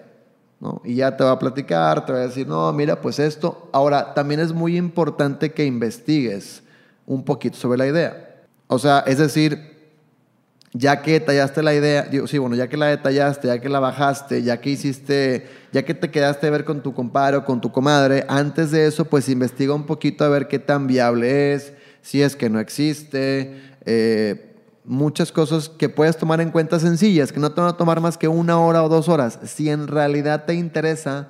¿No? 0.60 0.82
Y 0.84 0.96
ya 0.96 1.16
te 1.16 1.24
va 1.24 1.32
a 1.32 1.38
platicar, 1.38 2.04
te 2.04 2.12
va 2.12 2.18
a 2.18 2.26
decir, 2.26 2.46
no, 2.46 2.72
mira, 2.72 3.00
pues 3.00 3.18
esto. 3.18 3.68
Ahora, 3.72 4.14
también 4.14 4.40
es 4.40 4.52
muy 4.52 4.76
importante 4.76 5.52
que 5.52 5.64
investigues 5.64 6.62
un 7.06 7.24
poquito 7.24 7.56
sobre 7.56 7.78
la 7.78 7.86
idea. 7.86 8.44
O 8.66 8.78
sea, 8.78 9.00
es 9.06 9.18
decir, 9.18 9.78
ya 10.72 11.00
que 11.00 11.12
detallaste 11.12 11.62
la 11.62 11.74
idea, 11.74 12.08
sí, 12.26 12.38
bueno, 12.38 12.54
ya 12.54 12.68
que 12.68 12.76
la 12.76 12.86
detallaste, 12.86 13.48
ya 13.48 13.60
que 13.60 13.68
la 13.68 13.80
bajaste, 13.80 14.42
ya 14.42 14.60
que 14.60 14.70
hiciste, 14.70 15.48
ya 15.72 15.84
que 15.84 15.94
te 15.94 16.10
quedaste 16.10 16.46
a 16.46 16.50
ver 16.50 16.64
con 16.64 16.82
tu 16.82 16.92
compadre 16.92 17.38
o 17.38 17.44
con 17.44 17.60
tu 17.60 17.72
comadre, 17.72 18.24
antes 18.28 18.70
de 18.70 18.86
eso, 18.86 19.06
pues 19.06 19.28
investiga 19.28 19.74
un 19.74 19.86
poquito 19.86 20.24
a 20.24 20.28
ver 20.28 20.48
qué 20.48 20.58
tan 20.58 20.86
viable 20.86 21.54
es, 21.54 21.72
si 22.02 22.22
es 22.22 22.36
que 22.36 22.50
no 22.50 22.60
existe, 22.60 23.60
eh, 23.86 24.47
muchas 24.88 25.30
cosas 25.30 25.68
que 25.68 25.90
puedes 25.90 26.16
tomar 26.16 26.40
en 26.40 26.50
cuenta 26.50 26.80
sencillas, 26.80 27.30
que 27.30 27.38
no 27.38 27.52
te 27.52 27.60
van 27.60 27.70
a 27.70 27.76
tomar 27.76 28.00
más 28.00 28.16
que 28.16 28.26
una 28.26 28.58
hora 28.58 28.82
o 28.82 28.88
dos 28.88 29.08
horas. 29.08 29.38
Si 29.44 29.68
en 29.68 29.86
realidad 29.86 30.46
te 30.46 30.54
interesa, 30.54 31.28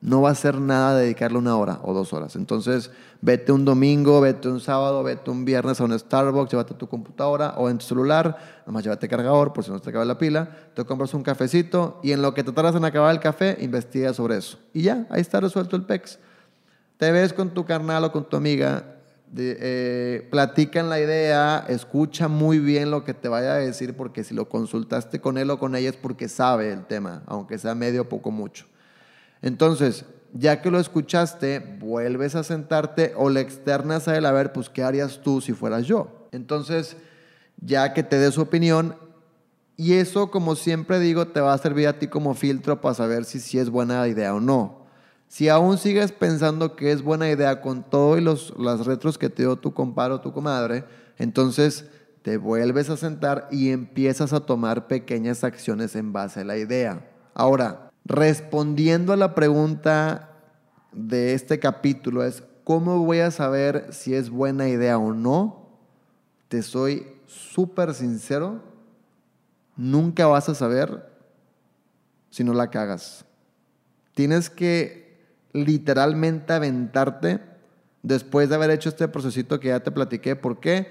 no 0.00 0.22
va 0.22 0.30
a 0.30 0.34
ser 0.34 0.58
nada 0.58 0.96
dedicarle 0.96 1.38
una 1.38 1.56
hora 1.56 1.80
o 1.82 1.92
dos 1.92 2.12
horas. 2.12 2.34
Entonces, 2.34 2.90
vete 3.20 3.52
un 3.52 3.64
domingo, 3.64 4.20
vete 4.20 4.48
un 4.48 4.60
sábado, 4.60 5.02
vete 5.02 5.30
un 5.30 5.44
viernes 5.44 5.80
a 5.80 5.84
un 5.84 5.98
Starbucks, 5.98 6.50
llévate 6.50 6.74
tu 6.74 6.88
computadora 6.88 7.54
o 7.58 7.68
en 7.68 7.78
tu 7.78 7.84
celular, 7.84 8.36
nomás 8.66 8.84
llévate 8.84 9.06
cargador 9.06 9.52
por 9.52 9.64
si 9.64 9.70
no 9.70 9.80
te 9.80 9.90
acaba 9.90 10.04
la 10.04 10.18
pila, 10.18 10.48
te 10.74 10.84
compras 10.84 11.12
un 11.12 11.22
cafecito 11.22 12.00
y 12.02 12.12
en 12.12 12.22
lo 12.22 12.32
que 12.32 12.42
te 12.42 12.52
tardas 12.52 12.74
en 12.74 12.84
acabar 12.84 13.14
el 13.14 13.20
café, 13.20 13.56
investiga 13.60 14.14
sobre 14.14 14.38
eso. 14.38 14.58
Y 14.72 14.82
ya, 14.82 15.06
ahí 15.10 15.20
está 15.20 15.40
resuelto 15.40 15.76
el 15.76 15.84
PEX. 15.84 16.18
Te 16.96 17.12
ves 17.12 17.32
con 17.34 17.50
tu 17.50 17.64
carnal 17.66 18.04
o 18.04 18.12
con 18.12 18.24
tu 18.24 18.36
amiga, 18.36 18.93
de, 19.34 19.56
eh, 19.60 20.28
platican 20.30 20.88
la 20.88 21.00
idea, 21.00 21.64
escucha 21.68 22.28
muy 22.28 22.60
bien 22.60 22.92
lo 22.92 23.02
que 23.02 23.14
te 23.14 23.28
vaya 23.28 23.54
a 23.54 23.58
decir, 23.58 23.96
porque 23.96 24.22
si 24.22 24.32
lo 24.32 24.48
consultaste 24.48 25.20
con 25.20 25.38
él 25.38 25.50
o 25.50 25.58
con 25.58 25.74
ella 25.74 25.90
es 25.90 25.96
porque 25.96 26.28
sabe 26.28 26.72
el 26.72 26.86
tema, 26.86 27.24
aunque 27.26 27.58
sea 27.58 27.74
medio 27.74 28.02
o 28.02 28.08
poco 28.08 28.30
mucho. 28.30 28.66
Entonces, 29.42 30.04
ya 30.32 30.62
que 30.62 30.70
lo 30.70 30.78
escuchaste, 30.78 31.58
vuelves 31.80 32.36
a 32.36 32.44
sentarte 32.44 33.12
o 33.16 33.28
le 33.28 33.40
externas 33.40 34.06
a 34.06 34.16
él 34.16 34.24
a 34.24 34.30
ver, 34.30 34.52
pues, 34.52 34.70
¿qué 34.70 34.84
harías 34.84 35.20
tú 35.20 35.40
si 35.40 35.52
fueras 35.52 35.84
yo? 35.84 36.28
Entonces, 36.30 36.96
ya 37.60 37.92
que 37.92 38.04
te 38.04 38.18
dé 38.18 38.30
su 38.30 38.40
opinión, 38.40 38.94
y 39.76 39.94
eso, 39.94 40.30
como 40.30 40.54
siempre 40.54 41.00
digo, 41.00 41.26
te 41.26 41.40
va 41.40 41.54
a 41.54 41.58
servir 41.58 41.88
a 41.88 41.98
ti 41.98 42.06
como 42.06 42.34
filtro 42.34 42.80
para 42.80 42.94
saber 42.94 43.24
si, 43.24 43.40
si 43.40 43.58
es 43.58 43.68
buena 43.68 44.06
idea 44.06 44.32
o 44.32 44.38
no. 44.38 44.83
Si 45.34 45.48
aún 45.48 45.78
sigues 45.78 46.12
pensando 46.12 46.76
que 46.76 46.92
es 46.92 47.02
buena 47.02 47.28
idea 47.28 47.60
con 47.60 47.82
todos 47.82 48.22
los 48.22 48.56
las 48.56 48.86
retros 48.86 49.18
que 49.18 49.28
te 49.28 49.42
dio 49.42 49.56
tu 49.56 49.74
compadre 49.74 50.14
o 50.14 50.20
tu 50.20 50.32
comadre, 50.32 50.84
entonces 51.18 51.86
te 52.22 52.36
vuelves 52.36 52.88
a 52.88 52.96
sentar 52.96 53.48
y 53.50 53.70
empiezas 53.70 54.32
a 54.32 54.46
tomar 54.46 54.86
pequeñas 54.86 55.42
acciones 55.42 55.96
en 55.96 56.12
base 56.12 56.42
a 56.42 56.44
la 56.44 56.56
idea. 56.56 57.10
Ahora, 57.34 57.90
Respondiendo 58.04 59.12
a 59.12 59.16
la 59.16 59.34
pregunta 59.34 60.30
de 60.92 61.34
este 61.34 61.58
capítulo 61.58 62.22
es, 62.22 62.44
¿cómo 62.62 63.04
voy 63.04 63.18
a 63.18 63.32
saber 63.32 63.88
si 63.92 64.14
es 64.14 64.30
buena 64.30 64.68
idea 64.68 64.98
o 64.98 65.12
no? 65.12 65.70
Te 66.46 66.62
soy 66.62 67.08
súper 67.26 67.92
sincero, 67.94 68.62
nunca 69.74 70.28
vas 70.28 70.48
a 70.48 70.54
saber 70.54 71.10
si 72.30 72.44
no 72.44 72.52
la 72.52 72.70
cagas. 72.70 73.24
Tienes 74.14 74.48
que 74.48 75.03
literalmente 75.54 76.52
aventarte 76.52 77.40
después 78.02 78.50
de 78.50 78.56
haber 78.56 78.70
hecho 78.70 78.90
este 78.90 79.08
procesito 79.08 79.58
que 79.58 79.68
ya 79.68 79.80
te 79.80 79.90
platiqué. 79.90 80.36
¿Por 80.36 80.60
qué? 80.60 80.88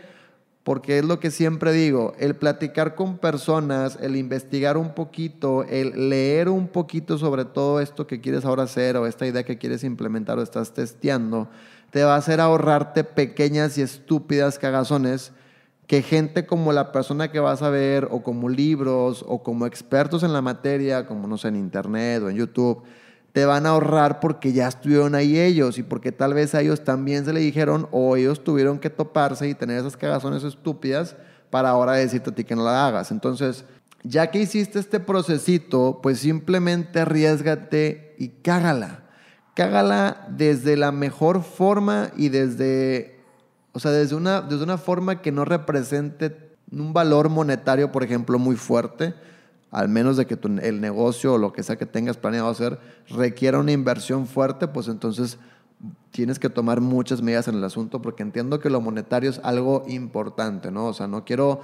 porque 0.64 1.00
es 1.00 1.06
lo 1.06 1.20
que 1.20 1.30
siempre 1.30 1.74
digo, 1.74 2.14
el 2.20 2.36
platicar 2.36 2.96
con 2.96 3.18
personas, 3.18 3.98
el 4.02 4.16
investigar 4.16 4.78
un 4.78 4.94
poquito, 4.94 5.64
el 5.64 6.10
leer 6.10 6.48
un 6.48 6.70
poquito 6.70 7.18
sobre 7.18 7.44
todo 7.44 7.82
esto 7.82 8.08
que 8.08 8.22
quieres 8.22 8.46
ahora 8.46 8.64
hacer 8.64 8.96
o 8.96 9.06
esta 9.06 9.28
idea 9.28 9.44
que 9.44 9.58
quieres 9.58 9.84
implementar 9.84 10.40
o 10.40 10.42
estás 10.42 10.74
testeando, 10.74 11.50
te 11.92 12.04
va 12.04 12.16
a 12.16 12.18
hacer 12.18 12.40
ahorrarte 12.40 13.04
pequeñas 13.04 13.78
y 13.78 13.82
estúpidas 13.82 14.58
cagazones 14.58 15.34
que 15.86 16.02
gente 16.02 16.46
como 16.46 16.72
la 16.72 16.94
persona 16.94 17.30
que 17.30 17.42
vas 17.42 17.62
a 17.62 17.70
ver 17.70 18.08
o 18.10 18.24
como 18.24 18.48
libros 18.48 19.26
o 19.28 19.44
como 19.44 19.66
expertos 19.66 20.24
en 20.24 20.32
la 20.32 20.42
materia, 20.42 21.06
como 21.06 21.28
no 21.28 21.38
sé, 21.38 21.50
en 21.50 21.58
internet 21.58 22.24
o 22.24 22.30
en 22.30 22.38
YouTube, 22.38 22.84
te 23.34 23.46
van 23.46 23.66
a 23.66 23.70
ahorrar 23.70 24.20
porque 24.20 24.54
ya 24.54 24.68
estuvieron 24.68 25.16
ahí 25.16 25.40
ellos 25.40 25.80
y 25.80 25.84
porque 25.84 26.12
tal 26.12 26.36
vez 26.36 26.54
a 26.54 26.62
ellos 26.62 26.84
también 26.84 27.26
se 27.26 27.34
le 27.34 27.40
dijeron 27.40 27.88
o 27.92 28.16
ellos 28.16 28.44
tuvieron 28.44 28.80
que 28.80 28.92
toparse 28.92 29.50
y 29.50 29.56
tener 29.56 29.80
esas 29.80 29.98
cagazones 29.98 30.44
estúpidas 30.44 31.16
para 31.50 31.70
ahora 31.70 31.94
decirte 31.94 32.30
a 32.30 32.36
ti 32.36 32.44
que 32.44 32.56
no 32.56 32.64
la 32.64 32.88
hagas. 32.88 33.12
Entonces, 33.12 33.66
ya 34.04 34.30
que 34.30 34.40
hiciste 34.40 34.78
este 34.78 35.00
procesito, 35.00 36.00
pues 36.04 36.20
simplemente 36.20 37.00
arriesgate 37.00 38.16
y 38.20 38.30
cágala. 38.30 39.04
Cágala 39.56 40.28
desde 40.30 40.78
la 40.78 40.92
mejor 40.92 41.44
forma 41.44 42.12
y 42.16 42.30
desde, 42.30 43.20
o 43.72 43.80
sea, 43.80 43.92
desde 43.92 44.16
una, 44.16 44.42
desde 44.42 44.64
una 44.64 44.78
forma 44.78 45.22
que 45.22 45.32
no 45.32 45.44
represente 45.44 46.56
un 46.72 46.94
valor 46.94 47.30
monetario, 47.30 47.92
por 47.92 48.04
ejemplo, 48.04 48.38
muy 48.38 48.58
fuerte, 48.58 49.16
al 49.74 49.90
menos 49.90 50.18
de 50.18 50.28
que 50.28 50.38
el 50.62 50.82
negocio 50.82 51.34
o 51.34 51.38
lo 51.40 51.52
que 51.52 51.64
sea 51.64 51.78
que 51.78 51.88
tengas 51.88 52.16
planeado 52.16 52.48
hacer 52.48 52.80
requiera 53.10 53.58
una 53.58 53.72
inversión 53.72 54.28
fuerte, 54.28 54.68
pues 54.68 54.88
entonces 54.88 55.40
tienes 56.12 56.38
que 56.38 56.48
tomar 56.48 56.80
muchas 56.80 57.24
medidas 57.24 57.48
en 57.48 57.56
el 57.56 57.64
asunto 57.64 58.00
porque 58.00 58.22
entiendo 58.22 58.60
que 58.60 58.70
lo 58.70 58.82
monetario 58.82 59.32
es 59.32 59.42
algo 59.44 59.84
importante, 59.88 60.70
¿no? 60.70 60.86
O 60.86 60.94
sea, 60.94 61.08
no 61.08 61.26
quiero, 61.26 61.62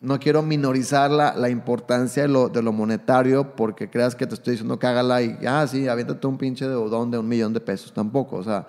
no 0.00 0.20
quiero 0.20 0.42
minorizar 0.42 1.10
la, 1.10 1.34
la 1.34 1.50
importancia 1.50 2.22
de 2.22 2.28
lo, 2.28 2.48
de 2.48 2.62
lo, 2.62 2.72
monetario 2.72 3.56
porque 3.56 3.90
creas 3.90 4.14
que 4.14 4.28
te 4.28 4.34
estoy 4.34 4.52
diciendo 4.52 4.78
que 4.78 4.86
hágala 4.86 5.20
y, 5.20 5.36
ah, 5.44 5.66
sí, 5.66 5.88
aviéntate 5.88 6.24
un 6.28 6.38
pinche 6.38 6.68
deudón 6.68 7.10
de 7.10 7.18
un 7.18 7.26
millón 7.26 7.52
de 7.52 7.60
pesos. 7.60 7.92
Tampoco, 7.92 8.36
o 8.36 8.44
sea, 8.44 8.68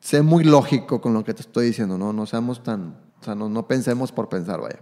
sé 0.00 0.20
muy 0.20 0.44
lógico 0.44 1.00
con 1.00 1.14
lo 1.14 1.24
que 1.24 1.32
te 1.32 1.40
estoy 1.40 1.68
diciendo, 1.68 1.96
¿no? 1.96 2.12
No 2.12 2.26
seamos 2.26 2.62
tan, 2.62 2.94
o 3.22 3.24
sea, 3.24 3.34
no, 3.34 3.48
no 3.48 3.66
pensemos 3.66 4.12
por 4.12 4.28
pensar, 4.28 4.60
vaya. 4.60 4.78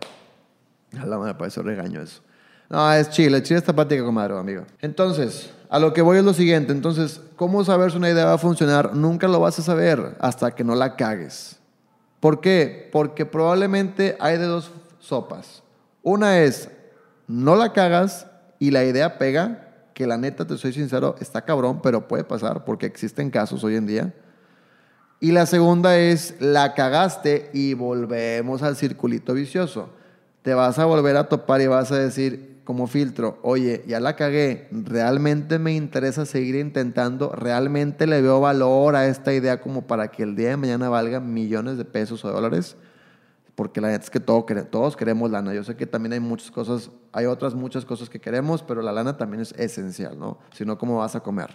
La 1.07 1.17
me 1.17 1.33
parece 1.37 1.63
regaño 1.63 2.01
eso. 2.01 2.23
No, 2.69 2.93
es 2.93 3.09
chile, 3.11 3.43
chile 3.43 3.59
esta 3.59 3.73
práctica, 3.73 4.05
comadre, 4.05 4.39
amigo. 4.39 4.65
Entonces, 4.81 5.51
a 5.71 5.79
lo 5.79 5.93
que 5.93 6.03
voy 6.03 6.19
es 6.19 6.25
lo 6.25 6.35
siguiente. 6.35 6.73
Entonces, 6.73 7.21
¿cómo 7.37 7.65
saber 7.65 7.91
si 7.91 7.97
una 7.97 8.11
idea 8.11 8.27
va 8.27 8.35
a 8.35 8.39
funcionar? 8.39 8.95
Nunca 8.95 9.29
lo 9.29 9.41
vas 9.41 9.59
a 9.59 9.63
saber 9.63 10.17
hasta 10.21 10.55
que 10.55 10.65
no 10.65 10.75
la 10.75 10.97
cagues. 10.97 11.57
¿Por 12.21 12.41
qué? 12.41 12.89
Porque 12.93 13.25
probablemente 13.25 14.17
hay 14.21 14.39
de 14.39 14.47
dos 14.47 14.71
sopas. 14.99 15.63
Una 16.03 16.41
es, 16.41 16.69
no 17.27 17.57
la 17.57 17.73
cagas 17.73 18.27
y 18.59 18.71
la 18.71 18.85
idea 18.85 19.19
pega, 19.19 19.65
que 19.95 20.07
la 20.07 20.17
neta, 20.17 20.47
te 20.47 20.57
soy 20.57 20.73
sincero, 20.73 21.17
está 21.21 21.43
cabrón, 21.43 21.81
pero 21.83 22.07
puede 22.07 22.25
pasar 22.25 22.65
porque 22.65 22.87
existen 22.87 23.31
casos 23.31 23.65
hoy 23.65 23.77
en 23.77 23.87
día. 23.87 24.15
Y 25.21 25.33
la 25.33 25.47
segunda 25.47 25.99
es, 25.99 26.37
la 26.39 26.75
cagaste 26.75 27.51
y 27.53 27.75
volvemos 27.75 28.63
al 28.63 28.77
circulito 28.77 29.35
vicioso. 29.35 29.91
Te 30.43 30.55
vas 30.55 30.79
a 30.79 30.85
volver 30.85 31.17
a 31.17 31.29
topar 31.29 31.61
y 31.61 31.67
vas 31.67 31.91
a 31.91 31.99
decir, 31.99 32.58
como 32.69 32.87
filtro, 32.87 33.39
oye, 33.41 33.83
ya 33.87 33.99
la 33.99 34.15
cagué, 34.15 34.69
realmente 34.71 35.59
me 35.59 35.73
interesa 35.73 36.27
seguir 36.27 36.55
intentando, 36.57 37.31
realmente 37.31 38.07
le 38.07 38.21
veo 38.21 38.43
valor 38.43 38.95
a 38.95 39.07
esta 39.07 39.33
idea 39.33 39.59
como 39.63 39.87
para 39.87 40.09
que 40.09 40.23
el 40.23 40.37
día 40.37 40.51
de 40.51 40.59
mañana 40.59 40.91
valga 40.91 41.19
millones 41.19 41.79
de 41.79 41.87
pesos 41.87 42.27
o 42.27 42.31
dólares, 42.31 42.77
porque 43.55 43.81
la 43.81 43.89
neta 43.89 44.05
es 44.05 44.11
que 44.11 44.21
todos 44.21 44.97
queremos 44.99 45.31
lana. 45.31 45.55
Yo 45.55 45.65
sé 45.65 45.77
que 45.77 45.87
también 45.87 46.13
hay 46.13 46.21
muchas 46.21 46.51
cosas, 46.51 46.91
hay 47.11 47.25
otras 47.25 47.55
muchas 47.55 47.87
cosas 47.87 48.11
que 48.11 48.21
queremos, 48.21 48.63
pero 48.63 48.83
la 48.83 48.93
lana 48.93 49.17
también 49.17 49.41
es 49.41 49.53
esencial, 49.53 50.19
¿no? 50.19 50.37
Si 50.53 50.67
no, 50.67 50.77
¿cómo 50.77 50.99
vas 50.99 51.17
a 51.17 51.21
comer? 51.21 51.49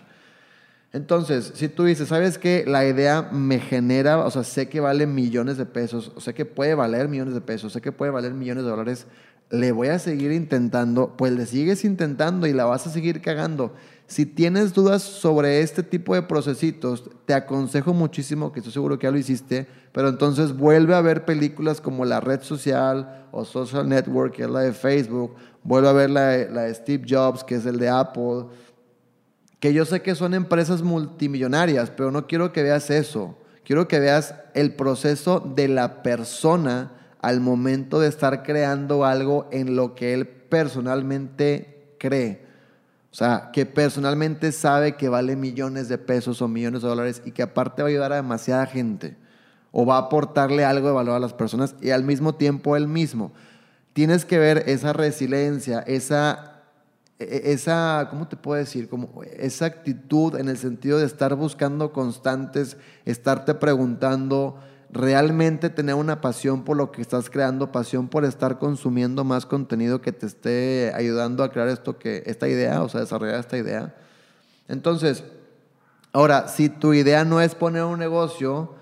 Entonces, 0.93 1.53
si 1.53 1.69
tú 1.69 1.83
dices, 1.83 2.07
¿sabes 2.07 2.39
qué? 2.39 2.65
La 2.67 2.87
idea 2.87 3.29
me 3.31 3.59
genera, 3.59 4.17
o 4.25 4.31
sea, 4.31 4.43
sé 4.43 4.67
que 4.67 4.79
vale 4.79 5.05
millones 5.05 5.57
de 5.57 5.67
pesos, 5.67 6.11
sé 6.17 6.33
que 6.33 6.45
puede 6.45 6.73
valer 6.73 7.07
millones 7.07 7.35
de 7.35 7.41
pesos, 7.41 7.73
sé 7.73 7.81
que 7.81 7.91
puede 7.91 8.11
valer 8.11 8.33
millones 8.33 8.63
de 8.63 8.69
dólares, 8.71 9.05
le 9.49 9.71
voy 9.71 9.89
a 9.89 9.99
seguir 9.99 10.31
intentando, 10.31 11.15
pues 11.15 11.31
le 11.31 11.45
sigues 11.45 11.85
intentando 11.85 12.47
y 12.47 12.53
la 12.53 12.65
vas 12.65 12.87
a 12.87 12.89
seguir 12.89 13.21
cagando. 13.21 13.73
Si 14.07 14.25
tienes 14.25 14.73
dudas 14.73 15.01
sobre 15.01 15.61
este 15.61 15.81
tipo 15.81 16.13
de 16.13 16.23
procesitos, 16.23 17.09
te 17.25 17.33
aconsejo 17.33 17.93
muchísimo, 17.93 18.51
que 18.51 18.59
estoy 18.59 18.73
seguro 18.73 18.99
que 18.99 19.07
ya 19.07 19.11
lo 19.11 19.17
hiciste, 19.17 19.67
pero 19.91 20.09
entonces 20.09 20.55
vuelve 20.55 20.93
a 20.95 21.01
ver 21.01 21.25
películas 21.25 21.81
como 21.81 22.03
La 22.05 22.19
Red 22.19 22.41
Social 22.41 23.27
o 23.31 23.45
Social 23.45 23.87
Network, 23.87 24.35
que 24.35 24.43
es 24.43 24.49
la 24.49 24.61
de 24.61 24.73
Facebook, 24.73 25.35
vuelve 25.63 25.87
a 25.89 25.93
ver 25.93 26.09
la 26.09 26.27
de, 26.29 26.73
Steve 26.73 27.05
Jobs, 27.07 27.43
que 27.43 27.55
es 27.55 27.65
el 27.65 27.79
de 27.79 27.89
Apple, 27.89 28.45
que 29.59 29.73
yo 29.73 29.85
sé 29.85 30.01
que 30.01 30.15
son 30.15 30.33
empresas 30.33 30.81
multimillonarias, 30.81 31.89
pero 31.89 32.11
no 32.11 32.27
quiero 32.27 32.51
que 32.51 32.63
veas 32.63 32.89
eso. 32.89 33.37
Quiero 33.63 33.87
que 33.87 33.99
veas 33.99 34.35
el 34.53 34.75
proceso 34.75 35.39
de 35.39 35.69
la 35.69 36.03
persona 36.03 36.91
al 37.23 37.39
momento 37.39 38.01
de 38.01 38.09
estar 38.09 38.43
creando 38.43 39.05
algo 39.05 39.47
en 39.49 39.77
lo 39.77 39.95
que 39.95 40.13
él 40.13 40.27
personalmente 40.27 41.95
cree. 41.97 42.45
O 43.13 43.15
sea, 43.15 43.49
que 43.53 43.65
personalmente 43.65 44.51
sabe 44.51 44.97
que 44.97 45.07
vale 45.07 45.37
millones 45.37 45.87
de 45.87 45.97
pesos 45.97 46.41
o 46.41 46.49
millones 46.49 46.81
de 46.81 46.89
dólares 46.89 47.21
y 47.23 47.31
que 47.31 47.41
aparte 47.41 47.81
va 47.81 47.87
a 47.87 47.91
ayudar 47.91 48.11
a 48.11 48.17
demasiada 48.17 48.65
gente 48.65 49.15
o 49.71 49.85
va 49.85 49.95
a 49.95 49.99
aportarle 49.99 50.65
algo 50.65 50.89
de 50.89 50.93
valor 50.93 51.15
a 51.15 51.19
las 51.19 51.31
personas 51.31 51.75
y 51.79 51.91
al 51.91 52.03
mismo 52.03 52.35
tiempo 52.35 52.75
él 52.75 52.89
mismo. 52.89 53.31
Tienes 53.93 54.25
que 54.25 54.37
ver 54.37 54.65
esa 54.67 54.91
resiliencia, 54.91 55.79
esa, 55.79 56.63
e, 57.19 57.23
e, 57.23 57.53
esa 57.53 58.07
¿cómo 58.09 58.27
te 58.27 58.35
puedo 58.35 58.59
decir? 58.59 58.89
Como 58.89 59.23
esa 59.23 59.65
actitud 59.65 60.35
en 60.35 60.49
el 60.49 60.57
sentido 60.57 60.99
de 60.99 61.05
estar 61.05 61.35
buscando 61.35 61.93
constantes, 61.93 62.75
estarte 63.05 63.53
preguntando, 63.53 64.59
realmente 64.93 65.71
tener 65.71 65.95
una 65.95 66.21
pasión 66.21 66.63
por 66.63 66.77
lo 66.77 66.91
que 66.91 67.01
estás 67.01 67.29
creando, 67.29 67.71
pasión 67.71 68.07
por 68.07 68.25
estar 68.25 68.59
consumiendo 68.59 69.23
más 69.23 69.45
contenido 69.47 70.01
que 70.01 70.11
te 70.11 70.27
esté 70.27 70.91
ayudando 70.95 71.43
a 71.43 71.51
crear 71.51 71.67
esto 71.67 71.97
que 71.97 72.21
esta 72.27 72.47
idea, 72.47 72.83
o 72.83 72.89
sea, 72.89 73.01
desarrollar 73.01 73.39
esta 73.39 73.57
idea. 73.57 73.95
Entonces, 74.67 75.23
ahora, 76.11 76.47
si 76.47 76.69
tu 76.69 76.93
idea 76.93 77.25
no 77.25 77.41
es 77.41 77.55
poner 77.55 77.83
un 77.83 77.97
negocio, 77.97 78.75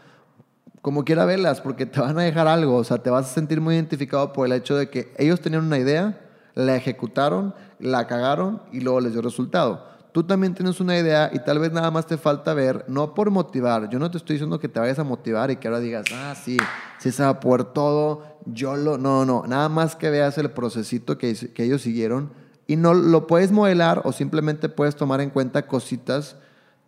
como 0.82 1.06
quiera 1.06 1.24
verlas, 1.24 1.62
porque 1.62 1.86
te 1.86 2.01
van 2.01 2.20
a 2.20 2.24
dejar 2.24 2.48
algo, 2.48 2.75
o 2.75 2.84
sea, 2.84 2.98
te 2.98 3.10
vas 3.10 3.32
a 3.32 3.34
sentir 3.34 3.62
muy 3.62 3.75
identificado 3.75 4.34
por 4.34 4.46
el 4.46 4.51
hecho 4.51 4.75
de 4.75 4.89
que 4.89 5.13
ellos 5.18 5.39
tenían 5.39 5.65
una 5.65 5.77
idea, 5.77 6.20
la 6.56 6.75
ejecutaron, 6.75 7.56
la 7.80 8.08
cagaron 8.08 8.62
y 8.74 8.82
luego 8.82 9.00
les 9.00 9.13
dio 9.13 9.22
resultado 9.22 9.90
tú 10.12 10.24
también 10.24 10.53
tienes 10.53 10.80
una 10.80 10.98
idea 10.98 11.30
y 11.34 11.39
tal 11.39 11.60
vez 11.60 11.72
nada 11.72 11.89
más 11.89 12.06
te 12.06 12.18
falta 12.18 12.53
ver, 12.53 12.84
no 12.88 13.13
por 13.13 13.32
motivar, 13.32 13.89
yo 13.89 14.00
no 14.00 14.12
te 14.12 14.18
estoy 14.18 14.36
diciendo 14.36 14.60
que 14.60 14.68
te 14.68 14.80
vayas 14.80 15.00
a 15.00 15.03
motivar 15.03 15.51
y 15.51 15.56
que 15.56 15.68
ahora 15.68 15.80
digas, 15.80 16.06
ah, 16.13 16.36
sí, 16.36 16.58
sí 17.00 17.12
se 17.12 17.24
va 17.24 17.39
por 17.39 17.74
todo, 17.74 18.24
yo 18.46 18.75
lo, 18.75 18.98
no, 18.98 19.25
no, 19.25 19.44
nada 19.48 19.70
más 19.70 19.96
que 19.96 20.10
veas 20.10 20.38
el 20.38 20.51
procesito 20.51 21.18
que, 21.18 21.34
que 21.53 21.63
ellos 21.63 21.82
siguieron 21.82 22.32
y 22.68 22.75
no 22.75 22.94
lo 22.94 23.27
puedes 23.27 23.51
modelar 23.51 24.01
o 24.03 24.12
simplemente 24.12 24.70
puedes 24.70 24.96
tomar 24.96 25.22
en 25.22 25.30
cuenta 25.30 25.68
cositas 25.68 26.36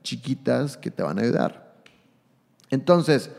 chiquitas 0.03 0.75
que 0.77 0.91
te 0.91 1.03
van 1.03 1.17
a 1.17 1.21
ayudar. 1.21 1.73
Entonces, 2.69 3.31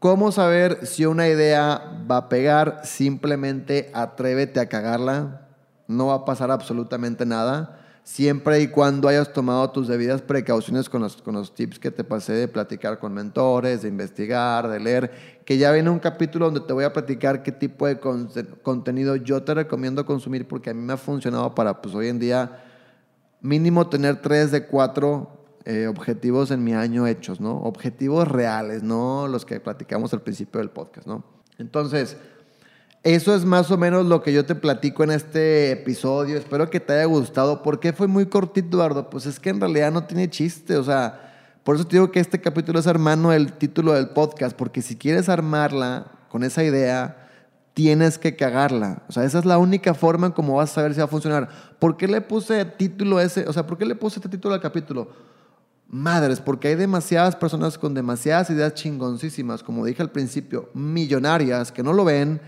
¿cómo 0.00 0.32
saber 0.32 0.86
si 0.86 1.06
una 1.06 1.28
idea 1.28 2.02
va 2.10 2.16
a 2.16 2.28
pegar? 2.28 2.80
Simplemente 2.84 3.90
atrévete 3.94 4.58
a 4.58 4.68
cagarla, 4.68 5.46
no 5.86 6.06
va 6.06 6.14
a 6.14 6.24
pasar 6.24 6.50
absolutamente 6.50 7.26
nada 7.26 7.79
siempre 8.02 8.60
y 8.60 8.68
cuando 8.68 9.08
hayas 9.08 9.32
tomado 9.32 9.70
tus 9.70 9.88
debidas 9.88 10.22
precauciones 10.22 10.88
con 10.88 11.02
los, 11.02 11.20
con 11.22 11.34
los 11.34 11.54
tips 11.54 11.78
que 11.78 11.90
te 11.90 12.04
pasé 12.04 12.32
de 12.32 12.48
platicar 12.48 12.98
con 12.98 13.12
mentores, 13.12 13.82
de 13.82 13.88
investigar, 13.88 14.68
de 14.68 14.80
leer, 14.80 15.10
que 15.44 15.58
ya 15.58 15.72
viene 15.72 15.90
un 15.90 15.98
capítulo 15.98 16.46
donde 16.46 16.60
te 16.60 16.72
voy 16.72 16.84
a 16.84 16.92
platicar 16.92 17.42
qué 17.42 17.52
tipo 17.52 17.86
de 17.86 17.98
contenido 18.62 19.16
yo 19.16 19.42
te 19.42 19.54
recomiendo 19.54 20.04
consumir 20.06 20.46
porque 20.48 20.70
a 20.70 20.74
mí 20.74 20.82
me 20.82 20.92
ha 20.92 20.96
funcionado 20.96 21.54
para, 21.54 21.80
pues 21.80 21.94
hoy 21.94 22.08
en 22.08 22.18
día, 22.18 22.62
mínimo 23.40 23.88
tener 23.88 24.20
tres 24.20 24.50
de 24.50 24.66
cuatro 24.66 25.40
eh, 25.64 25.86
objetivos 25.86 26.50
en 26.50 26.64
mi 26.64 26.72
año 26.72 27.06
hechos, 27.06 27.40
¿no? 27.40 27.58
Objetivos 27.58 28.26
reales, 28.26 28.82
no 28.82 29.28
los 29.28 29.44
que 29.44 29.60
platicamos 29.60 30.12
al 30.14 30.22
principio 30.22 30.58
del 30.58 30.70
podcast, 30.70 31.06
¿no? 31.06 31.22
Entonces, 31.58 32.16
eso 33.02 33.34
es 33.34 33.46
más 33.46 33.70
o 33.70 33.78
menos 33.78 34.04
lo 34.04 34.22
que 34.22 34.32
yo 34.32 34.44
te 34.44 34.54
platico 34.54 35.04
en 35.04 35.12
este 35.12 35.72
episodio. 35.72 36.36
Espero 36.36 36.68
que 36.68 36.80
te 36.80 36.92
haya 36.92 37.06
gustado. 37.06 37.62
¿Por 37.62 37.80
qué 37.80 37.94
fue 37.94 38.06
muy 38.06 38.26
cortito, 38.26 38.76
Eduardo? 38.76 39.08
Pues 39.08 39.24
es 39.24 39.40
que 39.40 39.48
en 39.48 39.60
realidad 39.60 39.90
no 39.90 40.04
tiene 40.04 40.28
chiste. 40.28 40.76
O 40.76 40.84
sea, 40.84 41.58
por 41.64 41.76
eso 41.76 41.86
te 41.86 41.96
digo 41.96 42.10
que 42.12 42.20
este 42.20 42.42
capítulo 42.42 42.78
es 42.78 42.86
hermano 42.86 43.30
del 43.30 43.54
título 43.54 43.94
del 43.94 44.10
podcast. 44.10 44.54
Porque 44.54 44.82
si 44.82 44.96
quieres 44.96 45.30
armarla 45.30 46.08
con 46.28 46.44
esa 46.44 46.62
idea, 46.62 47.30
tienes 47.72 48.18
que 48.18 48.36
cagarla. 48.36 49.02
O 49.08 49.12
sea, 49.12 49.24
esa 49.24 49.38
es 49.38 49.46
la 49.46 49.56
única 49.56 49.94
forma 49.94 50.26
en 50.26 50.32
cómo 50.34 50.56
vas 50.56 50.70
a 50.72 50.74
saber 50.74 50.92
si 50.92 50.98
va 50.98 51.04
a 51.04 51.08
funcionar. 51.08 51.48
¿Por 51.78 51.96
qué 51.96 52.06
le 52.06 52.20
puse 52.20 52.62
título 52.66 53.18
ese? 53.18 53.48
O 53.48 53.52
sea, 53.54 53.66
¿por 53.66 53.78
qué 53.78 53.86
le 53.86 53.94
puse 53.94 54.18
este 54.18 54.28
título 54.28 54.54
al 54.54 54.60
capítulo? 54.60 55.08
Madres, 55.88 56.38
porque 56.38 56.68
hay 56.68 56.74
demasiadas 56.74 57.34
personas 57.34 57.78
con 57.78 57.94
demasiadas 57.94 58.50
ideas 58.50 58.74
chingoncísimas, 58.74 59.62
como 59.62 59.84
dije 59.84 60.02
al 60.02 60.10
principio, 60.10 60.68
millonarias, 60.74 61.72
que 61.72 61.82
no 61.82 61.92
lo 61.92 62.04
ven 62.04 62.40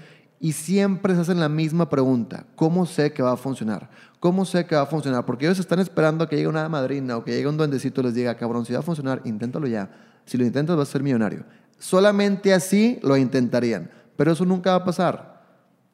y 0.42 0.54
siempre 0.54 1.14
se 1.14 1.20
hacen 1.20 1.38
la 1.38 1.48
misma 1.48 1.88
pregunta, 1.88 2.46
¿cómo 2.56 2.84
sé 2.84 3.12
que 3.12 3.22
va 3.22 3.30
a 3.30 3.36
funcionar? 3.36 3.88
¿Cómo 4.18 4.44
sé 4.44 4.66
que 4.66 4.74
va 4.74 4.82
a 4.82 4.86
funcionar? 4.86 5.24
Porque 5.24 5.46
ellos 5.46 5.60
están 5.60 5.78
esperando 5.78 6.24
a 6.24 6.28
que 6.28 6.34
llegue 6.34 6.48
una 6.48 6.68
madrina 6.68 7.16
o 7.16 7.22
que 7.22 7.30
llegue 7.30 7.46
un 7.46 7.56
duendecito 7.56 8.00
y 8.00 8.04
les 8.04 8.14
diga, 8.14 8.34
cabrón, 8.34 8.66
si 8.66 8.72
va 8.72 8.80
a 8.80 8.82
funcionar, 8.82 9.22
inténtalo 9.24 9.68
ya. 9.68 9.88
Si 10.26 10.36
lo 10.36 10.44
intentas 10.44 10.76
vas 10.76 10.88
a 10.88 10.92
ser 10.92 11.02
millonario. 11.04 11.44
Solamente 11.78 12.52
así 12.52 12.98
lo 13.04 13.16
intentarían, 13.16 13.88
pero 14.16 14.32
eso 14.32 14.44
nunca 14.44 14.70
va 14.72 14.78
a 14.78 14.84
pasar. 14.84 15.44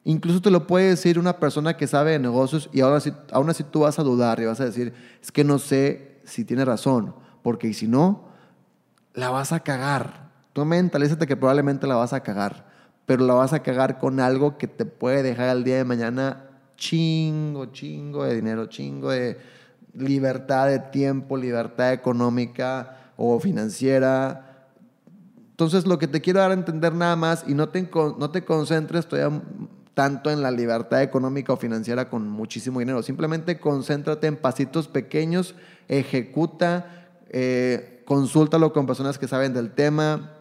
Incluso 0.03 0.41
te 0.41 0.49
lo 0.49 0.65
puede 0.65 0.89
decir 0.89 1.19
una 1.19 1.37
persona 1.37 1.77
que 1.77 1.85
sabe 1.85 2.13
de 2.13 2.19
negocios 2.19 2.71
y 2.73 2.81
ahora 2.81 2.99
sí, 3.01 3.13
aún 3.31 3.51
así 3.51 3.63
tú 3.63 3.81
vas 3.81 3.99
a 3.99 4.03
dudar 4.03 4.39
y 4.39 4.45
vas 4.45 4.59
a 4.59 4.65
decir, 4.65 4.95
es 5.21 5.31
que 5.31 5.43
no 5.43 5.59
sé 5.59 6.21
si 6.23 6.43
tiene 6.43 6.65
razón, 6.65 7.13
porque 7.43 7.71
si 7.75 7.87
no, 7.87 8.29
la 9.13 9.29
vas 9.29 9.51
a 9.51 9.59
cagar. 9.59 10.31
Tú 10.53 10.65
mentalízate 10.65 11.27
que 11.27 11.37
probablemente 11.37 11.85
la 11.85 11.97
vas 11.97 12.13
a 12.13 12.21
cagar 12.21 12.68
pero 13.09 13.25
la 13.25 13.33
vas 13.33 13.53
a 13.53 13.63
cagar 13.63 13.97
con 13.97 14.19
algo 14.19 14.59
que 14.59 14.67
te 14.67 14.85
puede 14.85 15.23
dejar 15.23 15.49
al 15.49 15.63
día 15.63 15.77
de 15.77 15.83
mañana 15.83 16.45
chingo, 16.77 17.65
chingo 17.65 18.23
de 18.23 18.35
dinero, 18.35 18.67
chingo 18.67 19.09
de 19.09 19.35
libertad 19.95 20.67
de 20.67 20.77
tiempo, 20.77 21.35
libertad 21.35 21.91
económica 21.91 23.13
o 23.17 23.39
financiera. 23.39 24.67
Entonces 25.49 25.87
lo 25.87 25.97
que 25.97 26.07
te 26.07 26.21
quiero 26.21 26.39
dar 26.39 26.51
a 26.51 26.53
entender 26.53 26.93
nada 26.93 27.15
más 27.15 27.45
y 27.47 27.55
no 27.55 27.69
te, 27.69 27.89
no 27.91 28.29
te 28.29 28.45
concentres 28.45 29.07
todavía 29.07 29.41
tanto 29.95 30.29
en 30.29 30.43
la 30.43 30.51
libertad 30.51 31.01
económica 31.01 31.53
o 31.53 31.57
financiera 31.57 32.09
con 32.09 32.29
muchísimo 32.29 32.77
dinero. 32.77 33.01
Simplemente 33.01 33.59
concéntrate 33.59 34.27
en 34.27 34.37
pasitos 34.37 34.87
pequeños, 34.87 35.55
ejecuta, 35.87 37.09
eh, 37.29 38.03
consúltalo 38.05 38.71
con 38.71 38.85
personas 38.85 39.17
que 39.17 39.27
saben 39.27 39.55
del 39.55 39.71
tema, 39.71 40.35